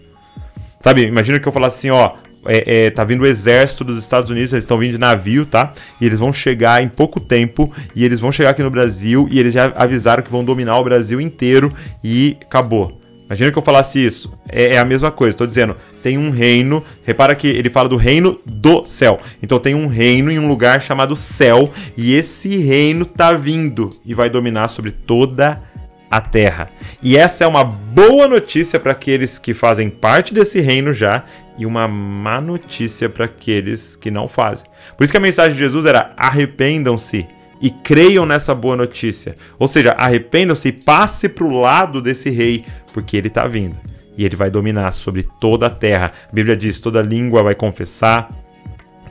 Sabe, 0.80 1.06
imagina 1.06 1.40
que 1.40 1.48
eu 1.48 1.52
falasse 1.52 1.78
assim, 1.78 1.92
ó, 1.92 2.14
é, 2.48 2.86
é, 2.86 2.90
tá 2.90 3.04
vindo 3.04 3.22
o 3.22 3.28
exército 3.28 3.84
dos 3.84 4.00
Estados 4.00 4.32
Unidos, 4.32 4.52
eles 4.52 4.64
estão 4.64 4.80
vindo 4.80 4.94
de 4.94 4.98
navio, 4.98 5.46
tá? 5.46 5.74
E 6.02 6.06
eles 6.08 6.20
vão 6.20 6.34
chegar 6.34 6.82
em 6.82 6.90
pouco 6.90 7.20
tempo, 7.20 7.72
e 7.96 8.04
eles 8.04 8.20
vão 8.20 8.32
chegar 8.32 8.52
aqui 8.52 8.64
no 8.64 8.72
Brasil, 8.72 9.28
e 9.30 9.40
eles 9.40 9.54
já 9.54 9.72
avisaram 9.76 10.24
que 10.24 10.32
vão 10.32 10.44
dominar 10.44 10.80
o 10.80 10.84
Brasil 10.84 11.22
inteiro, 11.22 11.72
e 12.04 12.38
acabou. 12.42 13.00
Imagina 13.30 13.52
que 13.52 13.58
eu 13.60 13.62
falasse 13.62 14.04
isso. 14.04 14.34
É, 14.48 14.76
é 14.76 14.78
a 14.80 14.84
mesma 14.86 15.12
coisa. 15.12 15.36
Estou 15.36 15.46
dizendo, 15.46 15.78
tem 16.02 16.18
um 16.18 16.30
reino. 16.30 16.84
Repara 17.04 17.36
que 17.36 17.48
ele 17.48 17.70
fala 17.70 17.90
do 17.90 17.96
reino 17.96 18.40
do 18.46 18.84
céu. 18.84 19.20
Então 19.42 19.60
tem 19.60 19.76
um 19.76 19.88
reino 19.88 20.32
em 20.32 20.40
um 20.40 20.48
lugar 20.48 20.82
chamado 20.82 21.16
céu. 21.16 21.72
E 21.98 22.14
esse 22.14 22.58
reino 22.58 23.06
tá 23.06 23.34
vindo 23.34 23.90
e 24.06 24.14
vai 24.14 24.30
dominar 24.30 24.68
sobre 24.68 24.92
toda 24.92 25.62
a 26.10 26.20
terra. 26.20 26.70
E 27.02 27.18
essa 27.18 27.44
é 27.44 27.48
uma 27.48 27.64
boa 27.64 28.28
notícia 28.28 28.80
para 28.80 28.94
aqueles 28.94 29.38
que 29.38 29.54
fazem 29.54 29.90
parte 29.90 30.34
desse 30.34 30.60
reino 30.60 30.92
já. 30.92 31.24
E 31.58 31.66
uma 31.66 31.88
má 31.88 32.40
notícia 32.40 33.10
para 33.10 33.26
aqueles 33.26 33.96
que 33.96 34.10
não 34.10 34.28
fazem. 34.28 34.66
Por 34.98 35.04
isso 35.04 35.12
que 35.12 35.18
a 35.18 35.22
mensagem 35.22 35.54
de 35.54 35.60
Jesus 35.60 35.86
era: 35.86 36.14
arrependam-se 36.16 37.28
e 37.62 37.70
creiam 37.70 38.26
nessa 38.26 38.56
boa 38.56 38.76
notícia. 38.76 39.36
Ou 39.58 39.68
seja, 39.68 39.92
arrependam-se 39.92 40.70
e 40.70 40.72
passe 40.72 41.28
para 41.28 41.46
o 41.46 41.60
lado 41.60 42.02
desse 42.02 42.30
rei, 42.30 42.66
porque 42.94 43.18
ele 43.18 43.28
está 43.28 43.46
vindo. 43.48 43.78
E 44.20 44.26
ele 44.26 44.36
vai 44.36 44.52
dominar 44.52 44.92
sobre 44.92 45.24
toda 45.24 45.68
a 45.68 45.70
terra. 45.70 46.12
A 46.28 46.36
Bíblia 46.36 46.58
diz: 46.58 46.82
toda 46.82 47.02
língua 47.02 47.42
vai 47.42 47.56
confessar, 47.56 48.30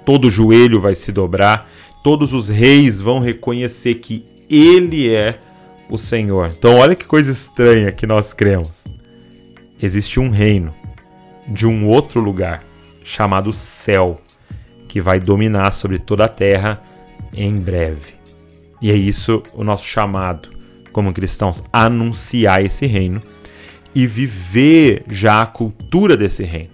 todo 0.05 0.29
joelho 0.29 0.79
vai 0.79 0.95
se 0.95 1.11
dobrar, 1.11 1.67
todos 2.05 2.35
os 2.35 2.47
reis 2.47 3.01
vão 3.01 3.19
reconhecer 3.19 3.95
que 3.95 4.27
ele 4.51 5.09
é 5.09 5.39
o 5.89 5.97
Senhor. 5.97 6.51
Então, 6.55 6.77
olha 6.77 6.95
que 6.95 7.07
coisa 7.07 7.33
estranha 7.33 7.91
que 7.91 8.07
nós 8.07 8.35
cremos. 8.35 8.85
Existe 9.81 10.21
um 10.21 10.29
reino 10.29 10.75
de 11.47 11.67
um 11.67 11.87
outro 11.87 12.21
lugar 12.21 12.63
chamado 13.03 13.51
céu 13.51 14.21
que 14.87 15.01
vai 15.01 15.19
dominar 15.19 15.73
sobre 15.73 15.99
toda 15.99 16.27
a 16.27 16.29
terra 16.29 16.83
em 17.33 17.59
breve. 17.59 18.13
E 18.83 18.91
é 18.91 18.95
isso 18.95 19.43
o 19.55 19.65
nosso 19.65 19.87
chamado 19.87 20.51
como 20.93 21.15
cristãos: 21.15 21.65
anunciar 21.73 22.63
esse 22.63 22.85
reino 22.85 23.23
e 23.99 24.07
viver 24.07 25.03
já 25.09 25.43
a 25.43 25.47
cultura 25.47 26.17
desse 26.17 26.45
reino. 26.45 26.71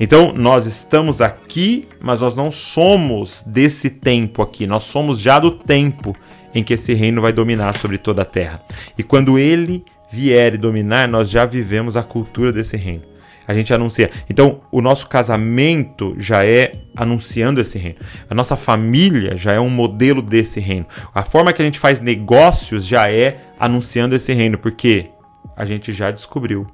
Então, 0.00 0.32
nós 0.32 0.64
estamos 0.64 1.20
aqui, 1.20 1.86
mas 2.00 2.22
nós 2.22 2.34
não 2.34 2.50
somos 2.50 3.44
desse 3.46 3.90
tempo 3.90 4.40
aqui, 4.40 4.66
nós 4.66 4.84
somos 4.84 5.20
já 5.20 5.38
do 5.38 5.50
tempo 5.50 6.16
em 6.54 6.64
que 6.64 6.72
esse 6.72 6.94
reino 6.94 7.20
vai 7.20 7.30
dominar 7.30 7.76
sobre 7.76 7.98
toda 7.98 8.22
a 8.22 8.24
terra. 8.24 8.62
E 8.96 9.02
quando 9.02 9.38
ele 9.38 9.84
vier 10.10 10.54
e 10.54 10.56
dominar, 10.56 11.06
nós 11.06 11.28
já 11.28 11.44
vivemos 11.44 11.94
a 11.94 12.02
cultura 12.02 12.50
desse 12.50 12.78
reino 12.78 13.02
a 13.46 13.54
gente 13.54 13.72
anuncia. 13.72 14.10
Então, 14.28 14.60
o 14.72 14.82
nosso 14.82 15.06
casamento 15.06 16.16
já 16.18 16.44
é 16.44 16.72
anunciando 16.96 17.60
esse 17.60 17.78
reino. 17.78 17.98
A 18.28 18.34
nossa 18.34 18.56
família 18.56 19.36
já 19.36 19.52
é 19.52 19.60
um 19.60 19.70
modelo 19.70 20.20
desse 20.20 20.58
reino. 20.58 20.86
A 21.14 21.22
forma 21.22 21.52
que 21.52 21.62
a 21.62 21.64
gente 21.64 21.78
faz 21.78 22.00
negócios 22.00 22.84
já 22.84 23.08
é 23.08 23.38
anunciando 23.58 24.16
esse 24.16 24.32
reino, 24.32 24.58
porque 24.58 25.10
a 25.56 25.64
gente 25.64 25.92
já 25.92 26.10
descobriu 26.10 26.66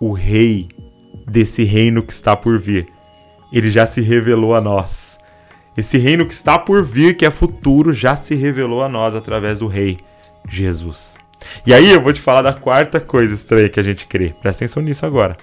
o 0.00 0.12
rei 0.12 0.68
desse 1.26 1.62
reino 1.62 2.02
que 2.02 2.12
está 2.12 2.36
por 2.36 2.58
vir. 2.58 2.88
Ele 3.52 3.70
já 3.70 3.86
se 3.86 4.00
revelou 4.00 4.54
a 4.54 4.60
nós. 4.60 5.18
Esse 5.76 5.96
reino 5.96 6.26
que 6.26 6.34
está 6.34 6.58
por 6.58 6.84
vir, 6.84 7.16
que 7.16 7.24
é 7.24 7.30
futuro, 7.30 7.92
já 7.92 8.16
se 8.16 8.34
revelou 8.34 8.82
a 8.82 8.88
nós 8.88 9.14
através 9.14 9.60
do 9.60 9.66
rei 9.66 9.98
Jesus. 10.48 11.18
E 11.64 11.72
aí 11.72 11.90
eu 11.90 12.00
vou 12.00 12.12
te 12.12 12.20
falar 12.20 12.42
da 12.42 12.52
quarta 12.52 13.00
coisa 13.00 13.34
estranha 13.34 13.68
que 13.68 13.80
a 13.80 13.82
gente 13.82 14.06
crê. 14.06 14.34
Presta 14.40 14.64
atenção 14.64 14.82
nisso 14.82 15.06
agora 15.06 15.36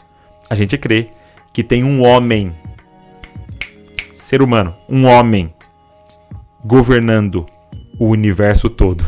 a 0.50 0.56
gente 0.56 0.78
crê 0.78 1.10
que 1.52 1.64
tem 1.64 1.84
um 1.84 2.06
homem, 2.06 2.56
ser 4.14 4.42
humano, 4.42 4.76
um 4.88 5.06
homem, 5.06 5.54
governando 6.64 7.46
o 8.00 8.08
universo 8.08 8.70
todo. 8.70 9.06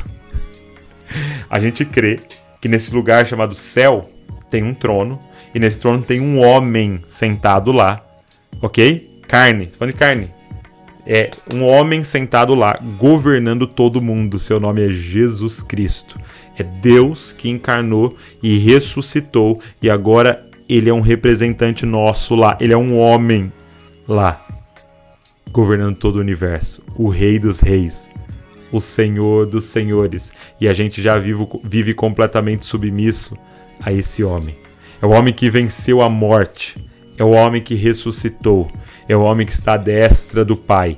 A 1.49 1.59
gente 1.59 1.83
crê 1.83 2.19
que 2.61 2.67
nesse 2.67 2.93
lugar 2.93 3.25
chamado 3.25 3.55
céu 3.55 4.09
tem 4.49 4.63
um 4.63 4.73
trono, 4.73 5.19
e 5.53 5.59
nesse 5.59 5.79
trono 5.79 6.01
tem 6.03 6.21
um 6.21 6.39
homem 6.39 7.01
sentado 7.07 7.71
lá, 7.71 8.01
ok? 8.61 9.21
Carne, 9.27 9.67
tô 9.67 9.77
falando 9.77 9.93
de 9.93 9.99
carne. 9.99 10.31
É 11.05 11.29
um 11.55 11.63
homem 11.65 12.03
sentado 12.03 12.53
lá, 12.53 12.79
governando 12.99 13.65
todo 13.65 14.01
mundo. 14.01 14.37
Seu 14.37 14.59
nome 14.59 14.85
é 14.85 14.91
Jesus 14.91 15.63
Cristo. 15.63 16.19
É 16.57 16.63
Deus 16.63 17.33
que 17.33 17.49
encarnou 17.49 18.15
e 18.43 18.57
ressuscitou, 18.57 19.59
e 19.81 19.89
agora 19.89 20.45
ele 20.67 20.89
é 20.89 20.93
um 20.93 21.01
representante 21.01 21.85
nosso 21.85 22.35
lá, 22.35 22.55
ele 22.59 22.73
é 22.73 22.77
um 22.77 22.99
homem 22.99 23.51
lá, 24.07 24.45
governando 25.51 25.95
todo 25.95 26.17
o 26.17 26.19
universo, 26.19 26.83
o 26.95 27.09
Rei 27.09 27.39
dos 27.39 27.59
Reis, 27.59 28.07
o 28.71 28.79
Senhor 28.79 29.45
dos 29.45 29.65
Senhores, 29.65 30.31
e 30.59 30.67
a 30.67 30.73
gente 30.73 31.01
já 31.01 31.17
vive, 31.17 31.47
vive 31.63 31.93
completamente 31.93 32.65
submisso 32.65 33.37
a 33.79 33.91
esse 33.91 34.23
homem. 34.23 34.55
É 35.01 35.05
o 35.05 35.11
homem 35.11 35.33
que 35.33 35.49
venceu 35.49 36.01
a 36.01 36.09
morte, 36.09 36.77
é 37.17 37.23
o 37.23 37.31
homem 37.31 37.61
que 37.61 37.75
ressuscitou, 37.75 38.69
é 39.07 39.15
o 39.15 39.21
homem 39.21 39.45
que 39.45 39.53
está 39.53 39.73
à 39.73 39.77
destra 39.77 40.43
do 40.43 40.55
Pai. 40.55 40.97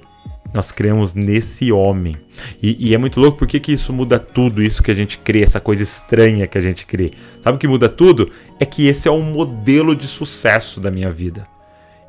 Nós 0.54 0.72
cremos 0.72 1.14
nesse 1.14 1.72
homem. 1.72 2.18
E, 2.62 2.90
e, 2.90 2.94
é 2.94 2.98
muito 2.98 3.20
louco 3.22 3.38
porque 3.38 3.60
que 3.60 3.72
isso 3.72 3.94
muda 3.94 4.20
tudo, 4.20 4.62
isso 4.62 4.84
que 4.84 4.92
a 4.92 4.94
gente 4.94 5.18
crê, 5.18 5.44
essa 5.44 5.62
coisa 5.62 5.82
estranha 5.82 6.46
que 6.46 6.58
a 6.58 6.62
gente 6.62 6.86
crê. 6.86 7.14
Sabe 7.40 7.56
o 7.56 7.60
que 7.60 7.68
muda 7.68 7.88
tudo? 7.88 8.30
É 8.60 8.66
que 8.66 8.88
esse 8.88 9.08
é 9.08 9.12
um 9.12 9.22
modelo 9.22 9.96
de 9.96 10.08
sucesso 10.08 10.82
da 10.82 10.92
minha 10.92 11.10
vida. 11.10 11.48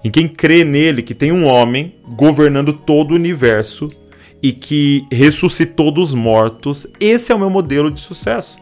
Em 0.02 0.11
quem 0.11 0.26
crê 0.26 0.64
nele, 0.64 1.02
que 1.02 1.14
tem 1.14 1.31
um 1.31 1.45
homem 1.45 1.95
governando 2.16 2.73
todo 2.73 3.12
o 3.12 3.14
universo 3.14 3.88
e 4.43 4.53
que 4.53 5.07
ressuscitou 5.11 5.93
dos 5.93 6.13
mortos, 6.13 6.87
esse 6.99 7.31
é 7.31 7.35
o 7.35 7.39
meu 7.39 7.49
modelo 7.49 7.91
de 7.91 8.01
sucesso. 8.01 8.59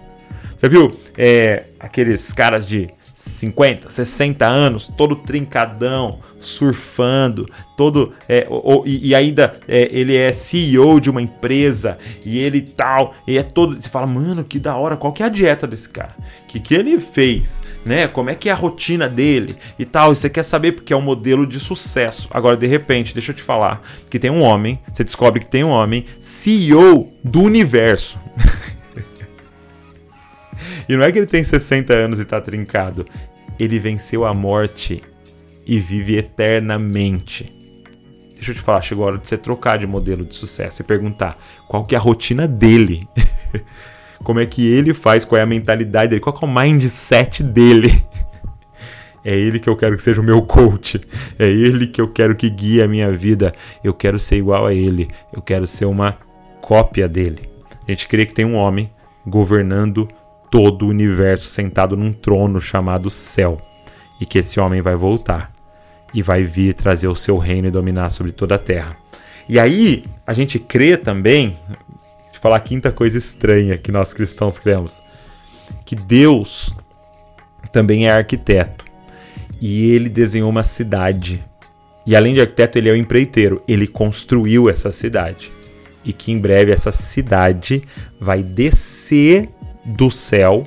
Já 0.62 0.68
viu 0.68 0.90
é, 1.16 1.64
aqueles 1.78 2.32
caras 2.32 2.68
de 2.68 2.90
50, 3.20 3.90
60 3.90 4.46
anos, 4.46 4.90
todo 4.96 5.14
trincadão, 5.14 6.20
surfando, 6.38 7.46
todo. 7.76 8.14
É, 8.26 8.46
o, 8.48 8.82
e, 8.86 9.08
e, 9.08 9.14
ainda 9.14 9.60
é, 9.68 9.90
ele 9.92 10.16
é 10.16 10.32
CEO 10.32 10.98
de 10.98 11.10
uma 11.10 11.20
empresa 11.20 11.98
e 12.24 12.38
ele 12.38 12.62
tal, 12.62 13.14
e 13.26 13.36
é 13.36 13.42
todo. 13.42 13.78
Você 13.78 13.90
fala, 13.90 14.06
mano, 14.06 14.42
que 14.42 14.58
da 14.58 14.74
hora, 14.74 14.96
qual 14.96 15.12
que 15.12 15.22
é 15.22 15.26
a 15.26 15.28
dieta 15.28 15.66
desse 15.66 15.90
cara? 15.90 16.14
O 16.44 16.46
que, 16.46 16.58
que 16.58 16.74
ele 16.74 16.98
fez, 16.98 17.62
né? 17.84 18.08
Como 18.08 18.30
é 18.30 18.34
que 18.34 18.48
é 18.48 18.52
a 18.52 18.54
rotina 18.54 19.06
dele 19.06 19.54
e 19.78 19.84
tal? 19.84 20.12
E 20.12 20.16
você 20.16 20.30
quer 20.30 20.42
saber 20.42 20.72
porque 20.72 20.94
é 20.94 20.96
um 20.96 21.02
modelo 21.02 21.46
de 21.46 21.60
sucesso. 21.60 22.26
Agora, 22.30 22.56
de 22.56 22.66
repente, 22.66 23.12
deixa 23.12 23.32
eu 23.32 23.36
te 23.36 23.42
falar 23.42 23.82
que 24.08 24.18
tem 24.18 24.30
um 24.30 24.40
homem, 24.40 24.80
você 24.90 25.04
descobre 25.04 25.40
que 25.40 25.46
tem 25.46 25.62
um 25.62 25.70
homem, 25.70 26.06
CEO 26.20 27.12
do 27.22 27.42
universo. 27.42 28.18
E 30.88 30.96
não 30.96 31.04
é 31.04 31.12
que 31.12 31.18
ele 31.18 31.26
tem 31.26 31.42
60 31.42 31.92
anos 31.92 32.20
e 32.20 32.24
tá 32.24 32.40
trincado. 32.40 33.06
Ele 33.58 33.78
venceu 33.78 34.24
a 34.24 34.34
morte 34.34 35.02
e 35.66 35.78
vive 35.78 36.16
eternamente. 36.16 37.52
Deixa 38.34 38.52
eu 38.52 38.54
te 38.54 38.60
falar, 38.60 38.80
chegou 38.80 39.04
a 39.04 39.08
hora 39.08 39.18
de 39.18 39.28
você 39.28 39.36
trocar 39.36 39.78
de 39.78 39.86
modelo 39.86 40.24
de 40.24 40.34
sucesso 40.34 40.80
e 40.80 40.84
perguntar 40.84 41.38
qual 41.68 41.84
que 41.84 41.94
é 41.94 41.98
a 41.98 42.00
rotina 42.00 42.48
dele. 42.48 43.06
Como 44.24 44.40
é 44.40 44.46
que 44.46 44.66
ele 44.66 44.92
faz, 44.92 45.24
qual 45.24 45.38
é 45.38 45.42
a 45.42 45.46
mentalidade 45.46 46.10
dele, 46.10 46.20
qual 46.20 46.38
é 46.40 46.44
o 46.44 46.48
mindset 46.48 47.42
dele. 47.42 47.90
É 49.22 49.38
ele 49.38 49.58
que 49.58 49.68
eu 49.68 49.76
quero 49.76 49.98
que 49.98 50.02
seja 50.02 50.18
o 50.18 50.24
meu 50.24 50.40
coach. 50.40 50.98
É 51.38 51.46
ele 51.46 51.86
que 51.86 52.00
eu 52.00 52.08
quero 52.08 52.34
que 52.34 52.48
guie 52.48 52.80
a 52.80 52.88
minha 52.88 53.12
vida. 53.12 53.52
Eu 53.84 53.92
quero 53.92 54.18
ser 54.18 54.36
igual 54.36 54.64
a 54.64 54.72
ele. 54.72 55.10
Eu 55.30 55.42
quero 55.42 55.66
ser 55.66 55.84
uma 55.84 56.16
cópia 56.62 57.06
dele. 57.06 57.46
A 57.86 57.90
gente 57.90 58.08
crê 58.08 58.24
que 58.24 58.32
tem 58.32 58.46
um 58.46 58.54
homem 58.54 58.90
governando 59.26 60.08
todo 60.50 60.84
o 60.84 60.88
universo 60.88 61.48
sentado 61.48 61.96
num 61.96 62.12
trono 62.12 62.60
chamado 62.60 63.10
céu, 63.10 63.60
e 64.20 64.26
que 64.26 64.38
esse 64.38 64.58
homem 64.60 64.82
vai 64.82 64.96
voltar 64.96 65.52
e 66.12 66.22
vai 66.22 66.42
vir 66.42 66.74
trazer 66.74 67.08
o 67.08 67.14
seu 67.14 67.38
reino 67.38 67.68
e 67.68 67.70
dominar 67.70 68.10
sobre 68.10 68.32
toda 68.32 68.56
a 68.56 68.58
terra. 68.58 68.96
E 69.48 69.58
aí, 69.58 70.04
a 70.26 70.32
gente 70.32 70.58
crê 70.58 70.96
também, 70.96 71.56
de 72.32 72.38
falar 72.38 72.56
a 72.56 72.60
quinta 72.60 72.92
coisa 72.92 73.16
estranha 73.16 73.78
que 73.78 73.92
nós 73.92 74.12
cristãos 74.12 74.58
cremos, 74.58 75.00
que 75.84 75.94
Deus 75.94 76.74
também 77.72 78.06
é 78.06 78.10
arquiteto. 78.10 78.84
E 79.60 79.90
ele 79.90 80.08
desenhou 80.08 80.48
uma 80.48 80.62
cidade. 80.62 81.44
E 82.06 82.16
além 82.16 82.34
de 82.34 82.40
arquiteto, 82.40 82.78
ele 82.78 82.88
é 82.88 82.92
o 82.92 82.96
empreiteiro. 82.96 83.62
Ele 83.68 83.86
construiu 83.86 84.70
essa 84.70 84.90
cidade. 84.90 85.52
E 86.04 86.12
que 86.12 86.32
em 86.32 86.38
breve 86.38 86.72
essa 86.72 86.90
cidade 86.90 87.82
vai 88.18 88.42
descer 88.42 89.48
do 89.84 90.10
céu 90.10 90.66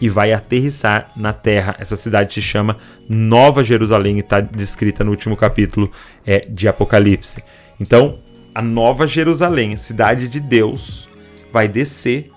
e 0.00 0.08
vai 0.08 0.32
aterrissar 0.32 1.10
na 1.14 1.32
terra. 1.32 1.76
Essa 1.78 1.96
cidade 1.96 2.32
se 2.32 2.40
chama 2.40 2.76
Nova 3.08 3.62
Jerusalém 3.62 4.16
e 4.16 4.20
está 4.20 4.40
descrita 4.40 5.04
no 5.04 5.10
último 5.10 5.36
capítulo 5.36 5.90
é, 6.26 6.46
de 6.48 6.66
Apocalipse. 6.66 7.44
Então, 7.78 8.18
a 8.54 8.62
Nova 8.62 9.06
Jerusalém, 9.06 9.76
cidade 9.76 10.26
de 10.26 10.40
Deus, 10.40 11.08
vai 11.52 11.68
descer 11.68 12.30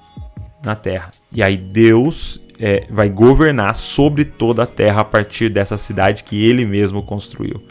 na 0.64 0.76
terra. 0.76 1.12
E 1.32 1.42
aí 1.42 1.58
Deus 1.58 2.40
é, 2.60 2.86
vai 2.90 3.10
governar 3.10 3.76
sobre 3.76 4.26
toda 4.26 4.64
a 4.64 4.68
terra 4.68 5.02
a 5.02 5.06
partir 5.06 5.50
dessa 5.50 5.78
cidade 5.78 6.24
que 6.24 6.44
ele 6.44 6.66
mesmo 6.66 7.02
construiu. 7.02 7.64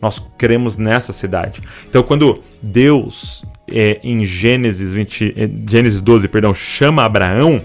Nós 0.00 0.22
cremos 0.38 0.76
nessa 0.76 1.12
cidade. 1.12 1.60
Então, 1.88 2.02
quando 2.02 2.42
Deus, 2.62 3.44
é, 3.70 4.00
em 4.02 4.24
Gênesis, 4.24 4.94
20, 4.94 5.34
é, 5.36 5.50
Gênesis 5.70 6.00
12, 6.00 6.28
perdão, 6.28 6.54
chama 6.54 7.04
Abraão, 7.04 7.62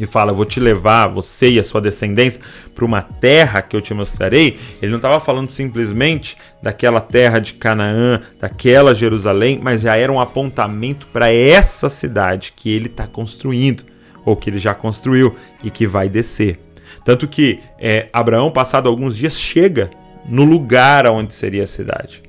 e 0.00 0.06
fala: 0.06 0.32
Vou 0.32 0.46
te 0.46 0.58
levar, 0.58 1.06
você 1.08 1.50
e 1.50 1.60
a 1.60 1.64
sua 1.64 1.80
descendência, 1.80 2.40
para 2.74 2.84
uma 2.84 3.02
terra 3.02 3.60
que 3.60 3.76
eu 3.76 3.80
te 3.82 3.92
mostrarei, 3.92 4.58
ele 4.80 4.90
não 4.90 4.96
estava 4.96 5.20
falando 5.20 5.50
simplesmente 5.50 6.36
daquela 6.62 7.00
terra 7.00 7.38
de 7.38 7.52
Canaã, 7.52 8.20
daquela 8.40 8.94
Jerusalém, 8.94 9.60
mas 9.62 9.82
já 9.82 9.96
era 9.96 10.10
um 10.10 10.18
apontamento 10.18 11.06
para 11.08 11.30
essa 11.30 11.90
cidade 11.90 12.54
que 12.56 12.70
ele 12.70 12.86
está 12.86 13.06
construindo, 13.06 13.84
ou 14.24 14.34
que 14.34 14.48
ele 14.48 14.58
já 14.58 14.74
construiu 14.74 15.36
e 15.62 15.70
que 15.70 15.86
vai 15.86 16.08
descer. 16.08 16.58
Tanto 17.04 17.28
que 17.28 17.60
é, 17.78 18.08
Abraão, 18.12 18.50
passado 18.50 18.88
alguns 18.88 19.16
dias, 19.16 19.38
chega 19.38 19.90
no 20.26 20.44
lugar 20.44 21.06
onde 21.06 21.34
seria 21.34 21.64
a 21.64 21.66
cidade. 21.66 22.22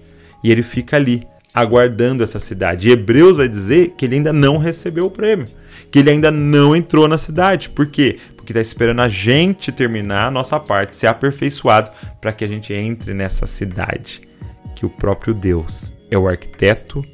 E 0.44 0.52
ele 0.52 0.64
fica 0.64 0.96
ali, 0.96 1.28
aguardando 1.54 2.24
essa 2.24 2.40
cidade. 2.40 2.90
E 2.90 2.92
Hebreus 2.92 3.38
vai 3.38 3.48
dizer 3.48 3.92
que 3.98 4.06
ele 4.06 4.16
ainda 4.16 4.32
não 4.32 4.58
recebeu 4.58 5.06
o 5.06 5.12
prêmio, 5.12 5.46
que 5.90 6.00
ele 6.00 6.10
ainda 6.10 6.32
não 6.32 6.76
entrou 6.76 7.08
na 7.08 7.18
cidade. 7.18 7.70
Por 7.70 7.88
quê? 7.88 8.18
Porque 8.36 8.52
está 8.52 8.62
esperando 8.62 9.02
a 9.02 9.08
gente 9.08 9.72
terminar 9.72 10.28
a 10.28 10.32
nossa 10.32 10.60
parte, 10.60 10.96
ser 10.96 11.08
aperfeiçoado, 11.08 11.92
para 12.20 12.32
que 12.32 12.44
a 12.44 12.48
gente 12.48 12.74
entre 12.74 13.14
nessa 13.14 13.46
cidade. 13.46 14.22
Que 14.76 14.86
o 14.86 14.90
próprio 14.90 15.34
Deus 15.34 15.94
é 16.10 16.18
o 16.18 16.28
arquiteto 16.28 17.06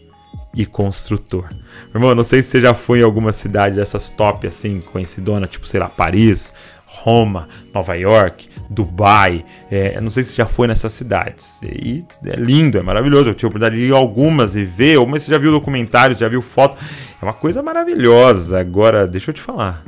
e 0.54 0.66
construtor. 0.66 1.50
Irmão, 1.94 2.16
não 2.16 2.24
sei 2.24 2.42
se 2.42 2.50
você 2.50 2.62
já 2.62 2.74
foi 2.74 3.00
em 3.00 3.04
alguma 3.04 3.32
cidade 3.32 3.76
dessas 3.76 4.10
top 4.10 4.48
assim, 4.48 4.80
conhecidona, 4.80 5.48
tipo, 5.48 5.68
sei 5.68 5.80
lá, 5.80 5.90
Paris, 5.90 6.54
Roma, 6.86 7.48
Nova 7.74 7.96
York, 7.96 8.50
Dubai. 8.70 9.46
É, 9.72 10.00
não 10.02 10.10
sei 10.10 10.24
se 10.24 10.36
já 10.36 10.46
foi 10.46 10.68
nessas 10.68 10.94
cidades. 10.94 11.60
E 11.64 12.06
é 12.26 12.36
lindo, 12.36 12.78
é 12.78 12.84
maravilhoso. 12.84 13.30
Eu 13.30 13.34
tive 13.34 13.48
a 13.48 13.50
oportunidade 13.50 13.82
de 13.82 13.88
ir 13.88 13.94
algumas 13.94 14.56
e 14.56 14.64
ver. 14.64 14.98
Algumas 14.98 15.24
você 15.24 15.32
já 15.32 15.38
viu 15.38 15.52
documentários, 15.52 16.20
já 16.20 16.28
viu 16.28 16.42
foto. 16.42 16.78
É 17.22 17.26
uma 17.26 17.34
coisa 17.34 17.62
maravilhosa. 17.62 18.60
Agora, 18.60 19.08
deixa 19.08 19.32
eu 19.32 19.36
te 19.36 19.42
falar. 19.42 19.84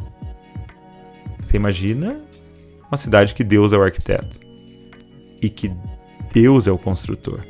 Você 1.39 1.57
imagina 1.57 2.19
uma 2.89 2.98
cidade 2.98 3.33
que 3.33 3.43
Deus 3.43 3.74
é 3.74 3.77
o 3.77 3.83
arquiteto 3.83 4.39
e 5.41 5.50
que 5.50 5.71
Deus 6.33 6.67
é 6.67 6.71
o 6.71 6.77
construtor. 6.77 7.43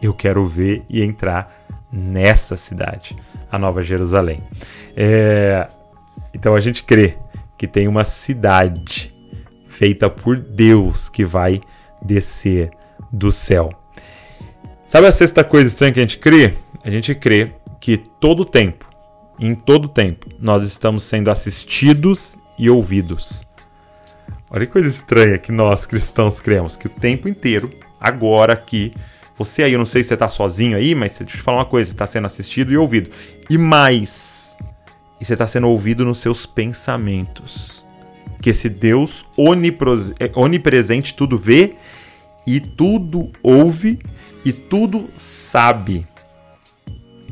Eu 0.00 0.12
quero 0.12 0.44
ver 0.46 0.82
e 0.88 1.02
entrar 1.02 1.66
nessa 1.92 2.56
cidade, 2.56 3.16
a 3.50 3.58
Nova 3.58 3.82
Jerusalém. 3.82 4.42
É, 4.96 5.68
então 6.34 6.54
a 6.54 6.60
gente 6.60 6.82
crê 6.82 7.16
que 7.56 7.66
tem 7.66 7.86
uma 7.86 8.04
cidade 8.04 9.14
feita 9.72 10.10
por 10.10 10.36
Deus 10.36 11.08
que 11.08 11.24
vai 11.24 11.60
descer 12.00 12.70
do 13.10 13.32
céu. 13.32 13.70
Sabe 14.86 15.06
a 15.06 15.12
sexta 15.12 15.42
coisa 15.42 15.68
estranha 15.68 15.92
que 15.92 16.00
a 16.00 16.02
gente 16.02 16.18
crê? 16.18 16.54
A 16.84 16.90
gente 16.90 17.14
crê 17.14 17.52
que 17.80 17.96
todo 17.96 18.44
tempo, 18.44 18.86
em 19.38 19.54
todo 19.54 19.88
tempo, 19.88 20.28
nós 20.38 20.62
estamos 20.62 21.04
sendo 21.04 21.30
assistidos 21.30 22.36
e 22.58 22.68
ouvidos. 22.68 23.42
Olha 24.50 24.66
que 24.66 24.72
coisa 24.72 24.88
estranha 24.88 25.38
que 25.38 25.50
nós 25.50 25.86
cristãos 25.86 26.40
cremos, 26.40 26.76
que 26.76 26.86
o 26.86 26.90
tempo 26.90 27.26
inteiro, 27.26 27.72
agora 27.98 28.52
aqui, 28.52 28.92
você 29.34 29.62
aí, 29.62 29.72
eu 29.72 29.78
não 29.78 29.86
sei 29.86 30.02
se 30.02 30.08
você 30.08 30.14
está 30.14 30.28
sozinho 30.28 30.76
aí, 30.76 30.94
mas 30.94 31.12
deixa 31.12 31.22
eu 31.22 31.26
te 31.38 31.38
falar 31.38 31.58
uma 31.58 31.64
coisa, 31.64 31.88
você 31.88 31.94
está 31.94 32.06
sendo 32.06 32.26
assistido 32.26 32.70
e 32.70 32.76
ouvido. 32.76 33.10
E 33.48 33.56
mais, 33.56 34.56
e 35.18 35.24
você 35.24 35.32
está 35.32 35.46
sendo 35.46 35.68
ouvido 35.68 36.04
nos 36.04 36.18
seus 36.18 36.44
pensamentos. 36.44 37.81
Que 38.42 38.50
esse 38.50 38.68
Deus 38.68 39.24
é, 40.18 40.30
onipresente 40.34 41.14
tudo 41.14 41.38
vê 41.38 41.76
e 42.46 42.60
tudo 42.60 43.30
ouve 43.42 43.98
e 44.44 44.52
tudo 44.52 45.08
sabe. 45.14 46.06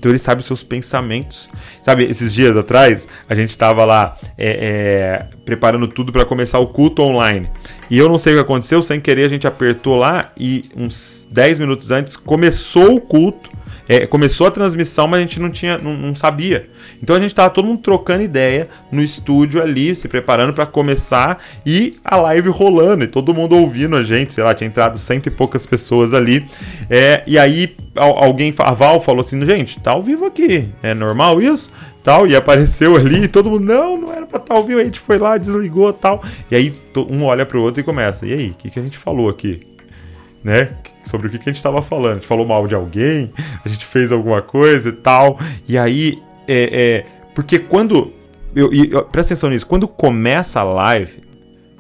Então 0.01 0.11
ele 0.11 0.19
sabe 0.19 0.41
os 0.41 0.47
seus 0.47 0.63
pensamentos. 0.63 1.51
Sabe, 1.83 2.05
esses 2.05 2.33
dias 2.33 2.57
atrás, 2.57 3.07
a 3.29 3.35
gente 3.35 3.51
estava 3.51 3.85
lá 3.85 4.17
é, 4.39 4.49
é, 4.49 5.27
preparando 5.45 5.87
tudo 5.87 6.11
para 6.11 6.25
começar 6.25 6.59
o 6.59 6.69
culto 6.69 7.03
online. 7.03 7.51
E 7.91 7.99
eu 7.99 8.09
não 8.09 8.17
sei 8.17 8.33
o 8.33 8.37
que 8.37 8.43
aconteceu, 8.43 8.83
sem 8.83 8.99
querer 8.99 9.25
a 9.25 9.29
gente 9.29 9.47
apertou 9.47 9.97
lá 9.97 10.33
e 10.39 10.65
uns 10.75 11.29
10 11.31 11.59
minutos 11.59 11.91
antes 11.91 12.17
começou 12.17 12.95
o 12.95 13.01
culto 13.01 13.50
é, 13.91 14.07
começou 14.07 14.47
a 14.47 14.53
transmissão, 14.53 15.09
mas 15.09 15.19
a 15.19 15.23
gente 15.23 15.41
não 15.41 15.51
tinha, 15.51 15.77
não, 15.77 15.97
não 15.97 16.15
sabia. 16.15 16.71
Então 17.03 17.17
a 17.17 17.19
gente 17.19 17.35
tava 17.35 17.51
todo 17.51 17.67
mundo 17.67 17.81
trocando 17.81 18.23
ideia 18.23 18.69
no 18.93 19.03
estúdio 19.03 19.61
ali, 19.61 19.97
se 19.97 20.07
preparando 20.07 20.53
para 20.53 20.65
começar 20.65 21.43
e 21.67 21.97
a 22.05 22.15
live 22.15 22.51
rolando 22.51 23.03
e 23.03 23.09
todo 23.09 23.35
mundo 23.35 23.57
ouvindo 23.57 23.97
a 23.97 24.05
gente, 24.05 24.33
sei 24.33 24.45
lá, 24.45 24.55
tinha 24.55 24.69
entrado 24.69 24.97
cento 24.97 25.27
e 25.27 25.31
poucas 25.31 25.67
pessoas 25.67 26.15
ali. 26.15 26.47
É, 26.89 27.25
e 27.27 27.37
aí 27.37 27.75
alguém, 27.97 28.55
a 28.59 28.73
Val 28.73 29.01
falou 29.01 29.23
assim, 29.23 29.45
gente, 29.45 29.81
tá 29.81 29.91
ao 29.91 30.03
vivo 30.05 30.25
aqui, 30.25 30.69
é 30.85 30.95
normal 30.95 31.43
isso? 31.43 31.69
Tal, 32.01 32.29
e 32.29 32.37
apareceu 32.37 32.95
ali, 32.95 33.25
e 33.25 33.29
todo 33.29 33.51
mundo, 33.51 33.65
não, 33.65 34.01
não 34.01 34.13
era 34.13 34.25
pra 34.25 34.39
estar 34.39 34.55
tá 34.55 34.55
ao 34.55 34.65
vivo, 34.65 34.79
a 34.79 34.85
gente 34.85 35.01
foi 35.01 35.19
lá, 35.19 35.37
desligou 35.37 35.93
tal. 35.93 36.23
E 36.49 36.55
aí 36.55 36.73
um 36.97 37.25
olha 37.25 37.45
pro 37.45 37.61
outro 37.61 37.81
e 37.81 37.85
começa, 37.85 38.25
e 38.25 38.33
aí, 38.33 38.51
o 38.51 38.55
que, 38.55 38.71
que 38.71 38.79
a 38.79 38.83
gente 38.83 38.97
falou 38.97 39.29
aqui? 39.29 39.67
Né? 40.43 40.71
sobre 41.11 41.27
o 41.27 41.31
que, 41.31 41.39
que 41.39 41.51
a 41.51 41.53
gente 41.53 41.57
estava 41.57 41.83
falando. 41.83 42.13
A 42.13 42.15
gente 42.15 42.27
falou 42.27 42.47
mal 42.47 42.67
de 42.67 42.75
alguém, 42.75 43.33
a 43.65 43.69
gente 43.69 43.85
fez 43.85 44.13
alguma 44.13 44.41
coisa 44.41 44.89
e 44.91 44.93
tal. 44.93 45.39
E 45.67 45.77
aí, 45.77 46.23
é, 46.47 47.05
é 47.05 47.07
porque 47.35 47.59
quando. 47.59 48.13
Eu, 48.55 48.73
eu, 48.73 49.05
presta 49.05 49.33
atenção 49.33 49.51
nisso, 49.51 49.67
quando 49.67 49.87
começa 49.87 50.59
a 50.59 50.65
live, 50.65 51.23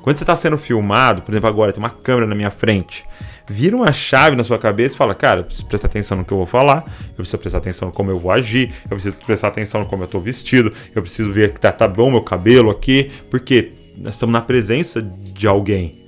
quando 0.02 0.16
você 0.16 0.22
está 0.22 0.36
sendo 0.36 0.56
filmado, 0.56 1.22
por 1.22 1.32
exemplo, 1.32 1.48
agora 1.48 1.72
tem 1.72 1.82
uma 1.82 1.90
câmera 1.90 2.28
na 2.28 2.34
minha 2.34 2.50
frente, 2.50 3.04
vira 3.48 3.74
uma 3.74 3.92
chave 3.92 4.36
na 4.36 4.44
sua 4.44 4.58
cabeça 4.58 4.94
e 4.94 4.96
fala: 4.96 5.14
Cara, 5.14 5.40
eu 5.40 5.44
preciso 5.44 5.66
prestar 5.66 5.88
atenção 5.88 6.18
no 6.18 6.24
que 6.24 6.32
eu 6.32 6.36
vou 6.36 6.46
falar, 6.46 6.84
eu 7.08 7.16
preciso 7.16 7.38
prestar 7.38 7.58
atenção 7.58 7.88
no 7.88 7.94
como 7.94 8.10
eu 8.10 8.18
vou 8.18 8.30
agir, 8.30 8.72
eu 8.84 8.90
preciso 8.90 9.16
prestar 9.24 9.48
atenção 9.48 9.80
no 9.80 9.86
como 9.86 10.02
eu 10.02 10.06
estou 10.06 10.20
vestido, 10.20 10.72
eu 10.94 11.02
preciso 11.02 11.32
ver 11.32 11.52
que 11.52 11.60
tá, 11.60 11.72
tá 11.72 11.88
bom 11.88 12.10
meu 12.10 12.22
cabelo 12.22 12.70
aqui, 12.70 13.10
porque 13.28 13.72
nós 13.96 14.14
estamos 14.14 14.32
na 14.32 14.40
presença 14.40 15.02
de 15.02 15.48
alguém. 15.48 15.99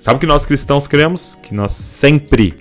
Sabe 0.00 0.16
o 0.16 0.20
que 0.20 0.26
nós 0.26 0.46
cristãos 0.46 0.88
cremos? 0.88 1.38
Que 1.42 1.54
nós 1.54 1.72
sempre 1.72 2.54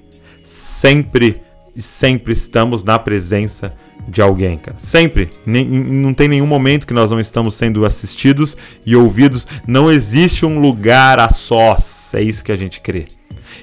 sempre 0.49 1.41
e 1.75 1.81
sempre 1.81 2.33
estamos 2.33 2.83
na 2.83 2.97
presença 2.97 3.73
de 4.07 4.21
alguém, 4.21 4.57
cara. 4.57 4.77
Sempre. 4.79 5.29
Nem, 5.45 5.65
não 5.65 6.13
tem 6.13 6.27
nenhum 6.27 6.47
momento 6.47 6.87
que 6.87 6.93
nós 6.93 7.11
não 7.11 7.19
estamos 7.19 7.53
sendo 7.53 7.85
assistidos 7.85 8.57
e 8.85 8.95
ouvidos. 8.95 9.45
Não 9.67 9.91
existe 9.91 10.45
um 10.45 10.59
lugar 10.59 11.19
a 11.19 11.29
sós. 11.29 12.13
É 12.13 12.21
isso 12.21 12.43
que 12.43 12.51
a 12.51 12.55
gente 12.55 12.81
crê. 12.81 13.05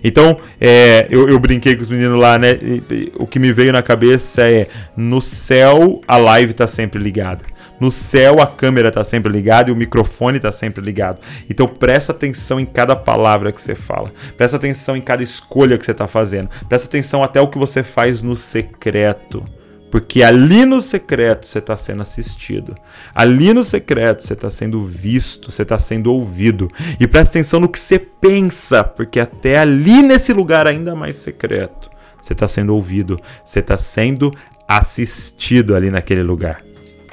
Então, 0.05 0.39
é, 0.61 1.07
eu, 1.11 1.29
eu, 1.29 1.39
brinquei 1.39 1.75
com 1.75 1.83
os 1.83 1.89
meninos 1.89 2.19
lá, 2.19 2.39
né? 2.39 2.53
E, 2.53 2.83
e, 2.91 3.13
o 3.17 3.27
que 3.27 3.39
me 3.39 3.53
veio 3.53 3.73
na 3.73 3.83
cabeça 3.83 4.43
é: 4.43 4.69
no 4.97 5.21
céu 5.21 6.01
a 6.07 6.17
live 6.17 6.53
está 6.53 6.67
sempre 6.67 7.03
ligada. 7.03 7.45
No 7.81 7.91
céu 7.91 8.41
a 8.41 8.47
câmera 8.47 8.89
está 8.89 9.05
sempre 9.05 9.31
ligada 9.31 9.71
e 9.71 9.73
o 9.73 9.77
microfone 9.77 10.39
está 10.39 10.51
sempre 10.53 10.83
ligado. 10.85 11.21
Então 11.49 11.67
presta 11.67 12.13
atenção 12.13 12.59
em 12.59 12.65
cada 12.65 12.97
palavra 12.97 13.53
que 13.53 13.61
você 13.61 13.75
fala. 13.75 14.13
Presta 14.37 14.57
atenção 14.57 14.97
em 14.97 15.03
cada 15.03 15.23
escolha 15.23 15.77
que 15.79 15.85
você 15.85 15.93
está 15.93 16.07
fazendo. 16.07 16.49
Presta 16.69 16.89
atenção 16.89 17.23
até 17.23 17.41
o 17.41 17.49
que 17.49 17.59
você 17.59 17.83
faz 17.83 18.23
no 18.23 18.37
secreto. 18.37 19.45
Porque 19.91 20.23
ali 20.23 20.65
no 20.65 20.81
secreto 20.81 21.47
você 21.47 21.59
está 21.59 21.77
sendo 21.77 22.03
assistido. 22.03 22.77
Ali 23.15 23.55
no 23.55 23.63
secreto 23.63 24.23
você 24.23 24.33
está 24.33 24.51
sendo 24.51 24.85
visto, 24.85 25.51
você 25.51 25.63
está 25.63 25.79
sendo 25.79 26.13
ouvido. 26.13 26.71
E 26.99 27.07
presta 27.07 27.39
atenção 27.39 27.61
no 27.61 27.69
que 27.69 27.79
você 27.79 27.99
pensa, 27.99 28.83
porque 28.83 29.21
até 29.21 29.59
ali 29.59 30.03
nesse 30.03 30.33
lugar 30.33 30.67
ainda 30.67 30.95
mais 30.95 31.17
secreto 31.17 31.91
você 32.21 32.33
está 32.33 32.49
sendo 32.49 32.75
ouvido, 32.75 33.21
você 33.45 33.61
está 33.61 33.77
sendo 33.77 34.35
assistido 34.67 35.77
ali 35.77 35.91
naquele 35.91 36.23
lugar. 36.23 36.61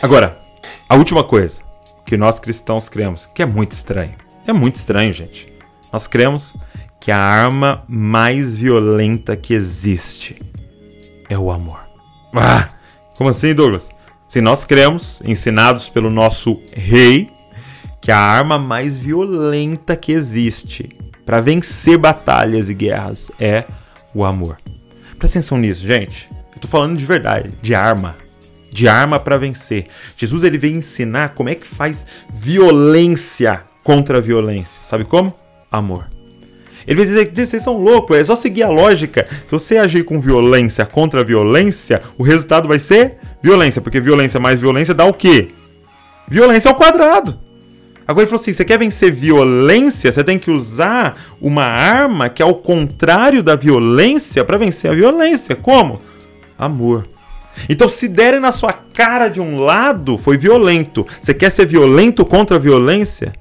Agora, 0.01 0.42
a 0.87 0.95
última 0.95 1.23
coisa 1.23 1.61
que 2.05 2.17
nós 2.17 2.39
cristãos 2.39 2.89
cremos, 2.89 3.25
que 3.25 3.41
é 3.41 3.45
muito 3.45 3.71
estranho. 3.71 4.13
É 4.45 4.53
muito 4.53 4.75
estranho, 4.75 5.13
gente. 5.13 5.51
Nós 5.91 6.07
cremos 6.07 6.53
que 6.99 7.11
a 7.11 7.17
arma 7.17 7.83
mais 7.87 8.55
violenta 8.55 9.35
que 9.35 9.53
existe 9.53 10.41
é 11.29 11.37
o 11.37 11.51
amor. 11.51 11.81
Ah, 12.33 12.69
como 13.17 13.29
assim, 13.29 13.53
Douglas? 13.53 13.89
Se 14.27 14.41
nós 14.41 14.65
cremos, 14.65 15.21
ensinados 15.25 15.87
pelo 15.89 16.09
nosso 16.09 16.61
rei, 16.73 17.29
que 18.01 18.11
a 18.11 18.17
arma 18.17 18.57
mais 18.57 18.99
violenta 18.99 19.95
que 19.95 20.11
existe 20.11 20.97
para 21.25 21.39
vencer 21.39 21.97
batalhas 21.97 22.69
e 22.69 22.73
guerras 22.73 23.31
é 23.39 23.65
o 24.13 24.25
amor. 24.25 24.57
Presta 25.17 25.39
atenção 25.39 25.57
nisso, 25.57 25.85
gente. 25.85 26.29
Eu 26.53 26.59
tô 26.59 26.67
falando 26.67 26.97
de 26.97 27.05
verdade, 27.05 27.53
de 27.61 27.73
arma 27.73 28.15
de 28.73 28.87
arma 28.87 29.19
para 29.19 29.37
vencer. 29.37 29.87
Jesus 30.17 30.43
ele 30.43 30.57
veio 30.57 30.75
ensinar 30.75 31.35
como 31.35 31.49
é 31.49 31.55
que 31.55 31.67
faz 31.67 32.05
violência 32.33 33.61
contra 33.83 34.17
a 34.17 34.21
violência. 34.21 34.83
Sabe 34.83 35.03
como? 35.03 35.33
Amor. 35.71 36.07
Ele 36.85 36.97
vai 36.97 37.05
dizer 37.05 37.25
que 37.27 37.45
vocês 37.45 37.63
são 37.63 37.77
loucos, 37.77 38.17
é 38.17 38.23
só 38.23 38.35
seguir 38.35 38.63
a 38.63 38.69
lógica. 38.69 39.25
Se 39.45 39.51
você 39.51 39.77
agir 39.77 40.03
com 40.03 40.19
violência 40.19 40.85
contra 40.85 41.21
a 41.21 41.23
violência, 41.23 42.01
o 42.17 42.23
resultado 42.23 42.67
vai 42.67 42.79
ser 42.79 43.17
violência, 43.41 43.81
porque 43.81 44.01
violência 44.01 44.39
mais 44.39 44.59
violência 44.59 44.93
dá 44.93 45.05
o 45.05 45.13
quê? 45.13 45.49
Violência 46.27 46.69
ao 46.69 46.75
quadrado. 46.75 47.39
Agora 48.05 48.23
ele 48.23 48.29
falou 48.29 48.41
assim: 48.41 48.51
você 48.51 48.65
quer 48.65 48.77
vencer 48.77 49.13
violência, 49.13 50.11
você 50.11 50.23
tem 50.23 50.37
que 50.37 50.51
usar 50.51 51.17
uma 51.39 51.63
arma 51.63 52.27
que 52.27 52.41
é 52.41 52.45
ao 52.45 52.55
contrário 52.55 53.41
da 53.41 53.55
violência 53.55 54.43
para 54.43 54.57
vencer 54.57 54.91
a 54.91 54.93
violência. 54.93 55.55
Como? 55.55 56.01
Amor. 56.57 57.07
Então, 57.69 57.87
se 57.87 58.07
derem 58.07 58.39
na 58.39 58.51
sua 58.51 58.73
cara 58.73 59.27
de 59.27 59.39
um 59.39 59.59
lado, 59.59 60.17
foi 60.17 60.37
violento. 60.37 61.05
Você 61.21 61.33
quer 61.33 61.49
ser 61.49 61.65
violento 61.65 62.25
contra 62.25 62.57
a 62.57 62.59
violência? 62.59 63.33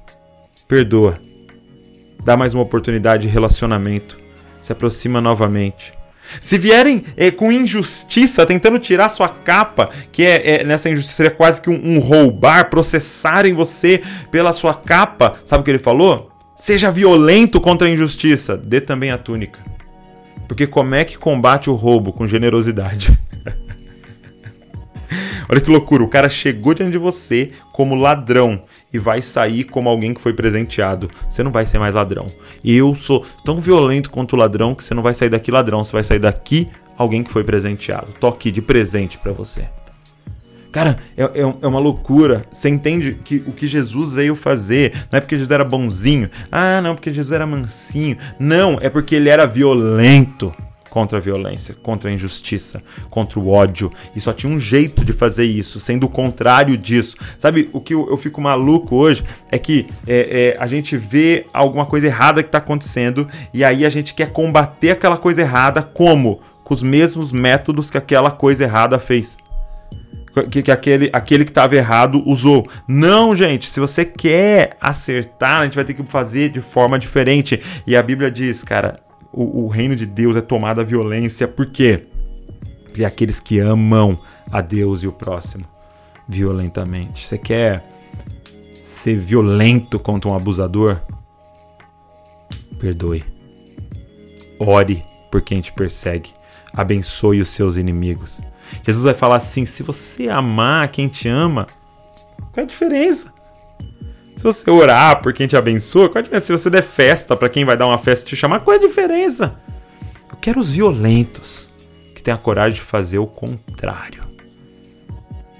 perdoa. 0.72 1.20
Dá 2.24 2.34
mais 2.34 2.54
uma 2.54 2.62
oportunidade 2.62 3.24
de 3.24 3.28
relacionamento. 3.28 4.18
Se 4.62 4.72
aproxima 4.72 5.20
novamente. 5.20 5.92
Se 6.40 6.56
vierem 6.56 7.04
é, 7.14 7.30
com 7.30 7.52
injustiça, 7.52 8.46
tentando 8.46 8.78
tirar 8.78 9.10
sua 9.10 9.28
capa, 9.28 9.90
que 10.10 10.24
é, 10.24 10.62
é 10.62 10.64
nessa 10.64 10.88
injustiça 10.88 11.16
seria 11.16 11.30
quase 11.30 11.60
que 11.60 11.68
um, 11.68 11.96
um, 11.96 11.98
roubar, 11.98 12.70
processarem 12.70 13.52
você 13.52 14.02
pela 14.30 14.54
sua 14.54 14.72
capa, 14.72 15.34
sabe 15.44 15.60
o 15.60 15.64
que 15.64 15.70
ele 15.70 15.78
falou? 15.78 16.30
Seja 16.56 16.90
violento 16.90 17.60
contra 17.60 17.86
a 17.86 17.90
injustiça, 17.90 18.56
dê 18.56 18.80
também 18.80 19.10
a 19.10 19.18
túnica. 19.18 19.60
Porque 20.48 20.66
como 20.66 20.94
é 20.94 21.04
que 21.04 21.18
combate 21.18 21.68
o 21.68 21.74
roubo? 21.74 22.14
Com 22.14 22.26
generosidade. 22.26 23.12
Olha 25.48 25.60
que 25.60 25.70
loucura, 25.70 26.02
o 26.02 26.08
cara 26.08 26.28
chegou 26.28 26.74
diante 26.74 26.92
de 26.92 26.98
você 26.98 27.50
como 27.72 27.94
ladrão 27.94 28.62
e 28.92 28.98
vai 28.98 29.22
sair 29.22 29.64
como 29.64 29.88
alguém 29.88 30.12
que 30.12 30.20
foi 30.20 30.32
presenteado. 30.32 31.08
Você 31.28 31.42
não 31.42 31.50
vai 31.50 31.64
ser 31.64 31.78
mais 31.78 31.94
ladrão. 31.94 32.26
E 32.62 32.76
eu 32.76 32.94
sou 32.94 33.24
tão 33.44 33.60
violento 33.60 34.10
quanto 34.10 34.34
o 34.34 34.38
ladrão 34.38 34.74
que 34.74 34.84
você 34.84 34.94
não 34.94 35.02
vai 35.02 35.14
sair 35.14 35.30
daqui 35.30 35.50
ladrão, 35.50 35.82
você 35.82 35.92
vai 35.92 36.04
sair 36.04 36.18
daqui 36.18 36.68
alguém 36.96 37.22
que 37.22 37.32
foi 37.32 37.44
presenteado. 37.44 38.08
Tô 38.20 38.26
aqui 38.26 38.50
de 38.50 38.60
presente 38.60 39.18
para 39.18 39.32
você. 39.32 39.66
Cara, 40.70 40.96
é, 41.16 41.22
é, 41.22 41.40
é, 41.40 41.66
uma 41.66 41.78
loucura. 41.78 42.46
Você 42.50 42.70
entende 42.70 43.18
que 43.22 43.36
o 43.46 43.52
que 43.52 43.66
Jesus 43.66 44.14
veio 44.14 44.34
fazer 44.34 44.92
não 45.10 45.18
é 45.18 45.20
porque 45.20 45.36
Jesus 45.36 45.50
era 45.50 45.64
bonzinho. 45.64 46.30
Ah, 46.50 46.80
não, 46.80 46.94
porque 46.94 47.12
Jesus 47.12 47.30
era 47.30 47.46
mansinho. 47.46 48.16
Não, 48.38 48.78
é 48.80 48.88
porque 48.88 49.14
ele 49.14 49.28
era 49.28 49.44
violento 49.44 50.52
contra 50.92 51.16
a 51.16 51.20
violência, 51.22 51.74
contra 51.82 52.10
a 52.10 52.12
injustiça, 52.12 52.82
contra 53.08 53.40
o 53.40 53.48
ódio. 53.48 53.90
E 54.14 54.20
só 54.20 54.30
tinha 54.30 54.52
um 54.52 54.58
jeito 54.58 55.02
de 55.02 55.14
fazer 55.14 55.46
isso, 55.46 55.80
sendo 55.80 56.04
o 56.04 56.08
contrário 56.08 56.76
disso. 56.76 57.16
Sabe 57.38 57.70
o 57.72 57.80
que 57.80 57.94
eu, 57.94 58.10
eu 58.10 58.16
fico 58.18 58.42
maluco 58.42 58.94
hoje 58.96 59.24
é 59.50 59.58
que 59.58 59.88
é, 60.06 60.54
é, 60.54 60.62
a 60.62 60.66
gente 60.66 60.98
vê 60.98 61.46
alguma 61.50 61.86
coisa 61.86 62.08
errada 62.08 62.42
que 62.42 62.48
está 62.50 62.58
acontecendo 62.58 63.26
e 63.54 63.64
aí 63.64 63.86
a 63.86 63.88
gente 63.88 64.12
quer 64.12 64.32
combater 64.32 64.90
aquela 64.90 65.16
coisa 65.16 65.40
errada 65.40 65.82
como? 65.82 66.42
Com 66.62 66.74
os 66.74 66.82
mesmos 66.82 67.32
métodos 67.32 67.90
que 67.90 67.96
aquela 67.96 68.30
coisa 68.30 68.64
errada 68.64 68.98
fez. 68.98 69.38
Que, 70.50 70.62
que, 70.62 70.70
aquele, 70.70 71.08
aquele 71.10 71.46
que 71.46 71.50
estava 71.52 71.74
errado 71.74 72.22
usou. 72.26 72.68
Não, 72.86 73.34
gente, 73.34 73.66
se 73.66 73.80
você 73.80 74.04
quer 74.04 74.76
acertar, 74.78 75.62
a 75.62 75.64
gente 75.64 75.74
vai 75.74 75.84
ter 75.86 75.94
que 75.94 76.02
fazer 76.02 76.50
de 76.50 76.60
forma 76.60 76.98
diferente. 76.98 77.62
E 77.86 77.96
a 77.96 78.02
Bíblia 78.02 78.30
diz, 78.30 78.62
cara, 78.62 79.00
o, 79.32 79.64
o 79.64 79.68
reino 79.68 79.96
de 79.96 80.06
Deus 80.06 80.36
é 80.36 80.40
tomado 80.40 80.80
à 80.80 80.84
violência. 80.84 81.48
Por 81.48 81.66
quê? 81.66 82.06
Porque 82.84 83.04
aqueles 83.04 83.40
que 83.40 83.58
amam 83.58 84.18
a 84.50 84.60
Deus 84.60 85.02
e 85.02 85.08
o 85.08 85.12
próximo 85.12 85.64
violentamente. 86.28 87.26
Você 87.26 87.38
quer 87.38 87.84
ser 88.82 89.18
violento 89.18 89.98
contra 89.98 90.30
um 90.30 90.34
abusador? 90.34 91.00
Perdoe. 92.78 93.24
Ore 94.58 95.04
por 95.30 95.40
quem 95.42 95.60
te 95.60 95.72
persegue. 95.72 96.30
Abençoe 96.72 97.40
os 97.40 97.48
seus 97.48 97.76
inimigos. 97.76 98.40
Jesus 98.84 99.04
vai 99.04 99.14
falar 99.14 99.36
assim: 99.36 99.66
se 99.66 99.82
você 99.82 100.28
amar 100.28 100.88
quem 100.88 101.08
te 101.08 101.28
ama, 101.28 101.66
qual 102.52 102.52
é 102.56 102.60
a 102.62 102.64
diferença? 102.64 103.32
Se 104.42 104.46
você 104.46 104.68
orar 104.72 105.22
por 105.22 105.32
quem 105.32 105.46
te 105.46 105.56
abençoa, 105.56 106.08
qual 106.08 106.18
a 106.18 106.22
diferença? 106.22 106.46
Se 106.46 106.52
você 106.52 106.68
der 106.68 106.82
festa 106.82 107.36
para 107.36 107.48
quem 107.48 107.64
vai 107.64 107.76
dar 107.76 107.86
uma 107.86 107.96
festa 107.96 108.26
te 108.26 108.34
chamar, 108.34 108.58
qual 108.58 108.74
é 108.74 108.76
a 108.76 108.82
diferença? 108.82 109.56
Eu 110.28 110.36
quero 110.36 110.58
os 110.58 110.68
violentos 110.68 111.70
que 112.12 112.20
têm 112.20 112.34
a 112.34 112.36
coragem 112.36 112.72
de 112.72 112.80
fazer 112.80 113.20
o 113.20 113.26
contrário 113.28 114.24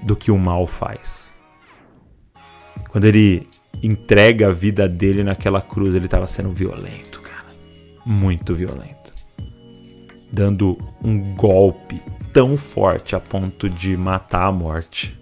do 0.01 0.17
que 0.17 0.29
o 0.31 0.37
mal 0.37 0.67
faz. 0.67 1.31
Quando 2.89 3.05
ele 3.05 3.47
entrega 3.81 4.49
a 4.49 4.51
vida 4.51 4.85
dele 4.85 5.23
naquela 5.23 5.61
cruz, 5.61 5.95
ele 5.95 6.03
estava 6.03 6.27
sendo 6.27 6.49
violento, 6.49 7.21
cara. 7.21 7.45
Muito 8.05 8.53
violento. 8.53 9.13
Dando 10.29 10.77
um 11.01 11.33
golpe 11.35 12.01
tão 12.33 12.57
forte 12.57 13.15
a 13.15 13.19
ponto 13.21 13.69
de 13.69 13.95
matar 13.95 14.47
a 14.47 14.51
morte. 14.51 15.17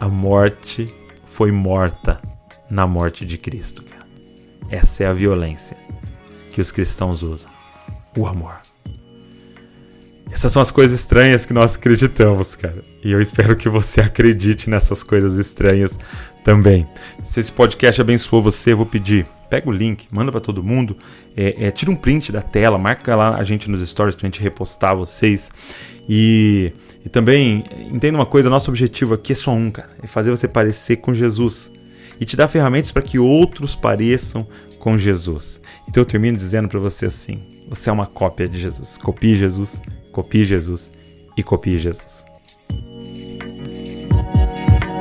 A 0.00 0.08
morte 0.08 0.90
foi 1.36 1.52
morta 1.52 2.18
na 2.70 2.86
morte 2.86 3.26
de 3.26 3.36
Cristo. 3.36 3.84
Essa 4.70 5.04
é 5.04 5.06
a 5.06 5.12
violência 5.12 5.76
que 6.50 6.62
os 6.62 6.72
cristãos 6.72 7.22
usam. 7.22 7.50
O 8.16 8.26
amor. 8.26 8.56
Essas 10.30 10.50
são 10.52 10.60
as 10.60 10.70
coisas 10.70 10.98
estranhas 10.98 11.46
que 11.46 11.52
nós 11.52 11.76
acreditamos, 11.76 12.56
cara. 12.56 12.84
E 13.02 13.12
eu 13.12 13.20
espero 13.20 13.56
que 13.56 13.68
você 13.68 14.00
acredite 14.02 14.68
nessas 14.68 15.02
coisas 15.02 15.38
estranhas 15.38 15.98
também. 16.42 16.86
Se 17.24 17.40
esse 17.40 17.52
podcast 17.52 18.00
abençoou 18.00 18.42
você, 18.42 18.72
eu 18.72 18.76
vou 18.76 18.86
pedir. 18.86 19.26
Pega 19.48 19.68
o 19.68 19.72
link, 19.72 20.08
manda 20.10 20.32
para 20.32 20.40
todo 20.40 20.62
mundo, 20.62 20.96
é, 21.36 21.66
é, 21.66 21.70
tira 21.70 21.88
um 21.88 21.94
print 21.94 22.32
da 22.32 22.42
tela, 22.42 22.76
marca 22.76 23.14
lá 23.14 23.36
a 23.36 23.44
gente 23.44 23.70
nos 23.70 23.88
stories 23.88 24.16
pra 24.16 24.26
gente 24.26 24.40
repostar 24.40 24.96
vocês. 24.96 25.50
E, 26.08 26.72
e 27.04 27.08
também, 27.08 27.64
entenda 27.92 28.18
uma 28.18 28.26
coisa, 28.26 28.50
nosso 28.50 28.70
objetivo 28.70 29.14
aqui 29.14 29.32
é 29.32 29.36
só 29.36 29.52
um, 29.52 29.70
cara. 29.70 29.90
É 30.02 30.06
fazer 30.06 30.30
você 30.30 30.48
parecer 30.48 30.96
com 30.96 31.14
Jesus. 31.14 31.72
E 32.20 32.24
te 32.24 32.36
dar 32.36 32.48
ferramentas 32.48 32.90
para 32.90 33.02
que 33.02 33.18
outros 33.18 33.76
pareçam 33.76 34.46
com 34.78 34.98
Jesus. 34.98 35.60
Então 35.88 36.00
eu 36.00 36.06
termino 36.06 36.36
dizendo 36.36 36.68
para 36.68 36.80
você 36.80 37.06
assim: 37.06 37.40
você 37.68 37.90
é 37.90 37.92
uma 37.92 38.06
cópia 38.06 38.48
de 38.48 38.58
Jesus. 38.58 38.96
Copie 38.96 39.34
Jesus, 39.34 39.82
copie 40.16 40.46
Jesus 40.46 40.92
e 41.36 41.42
copie 41.42 41.76
Jesus. 41.76 42.24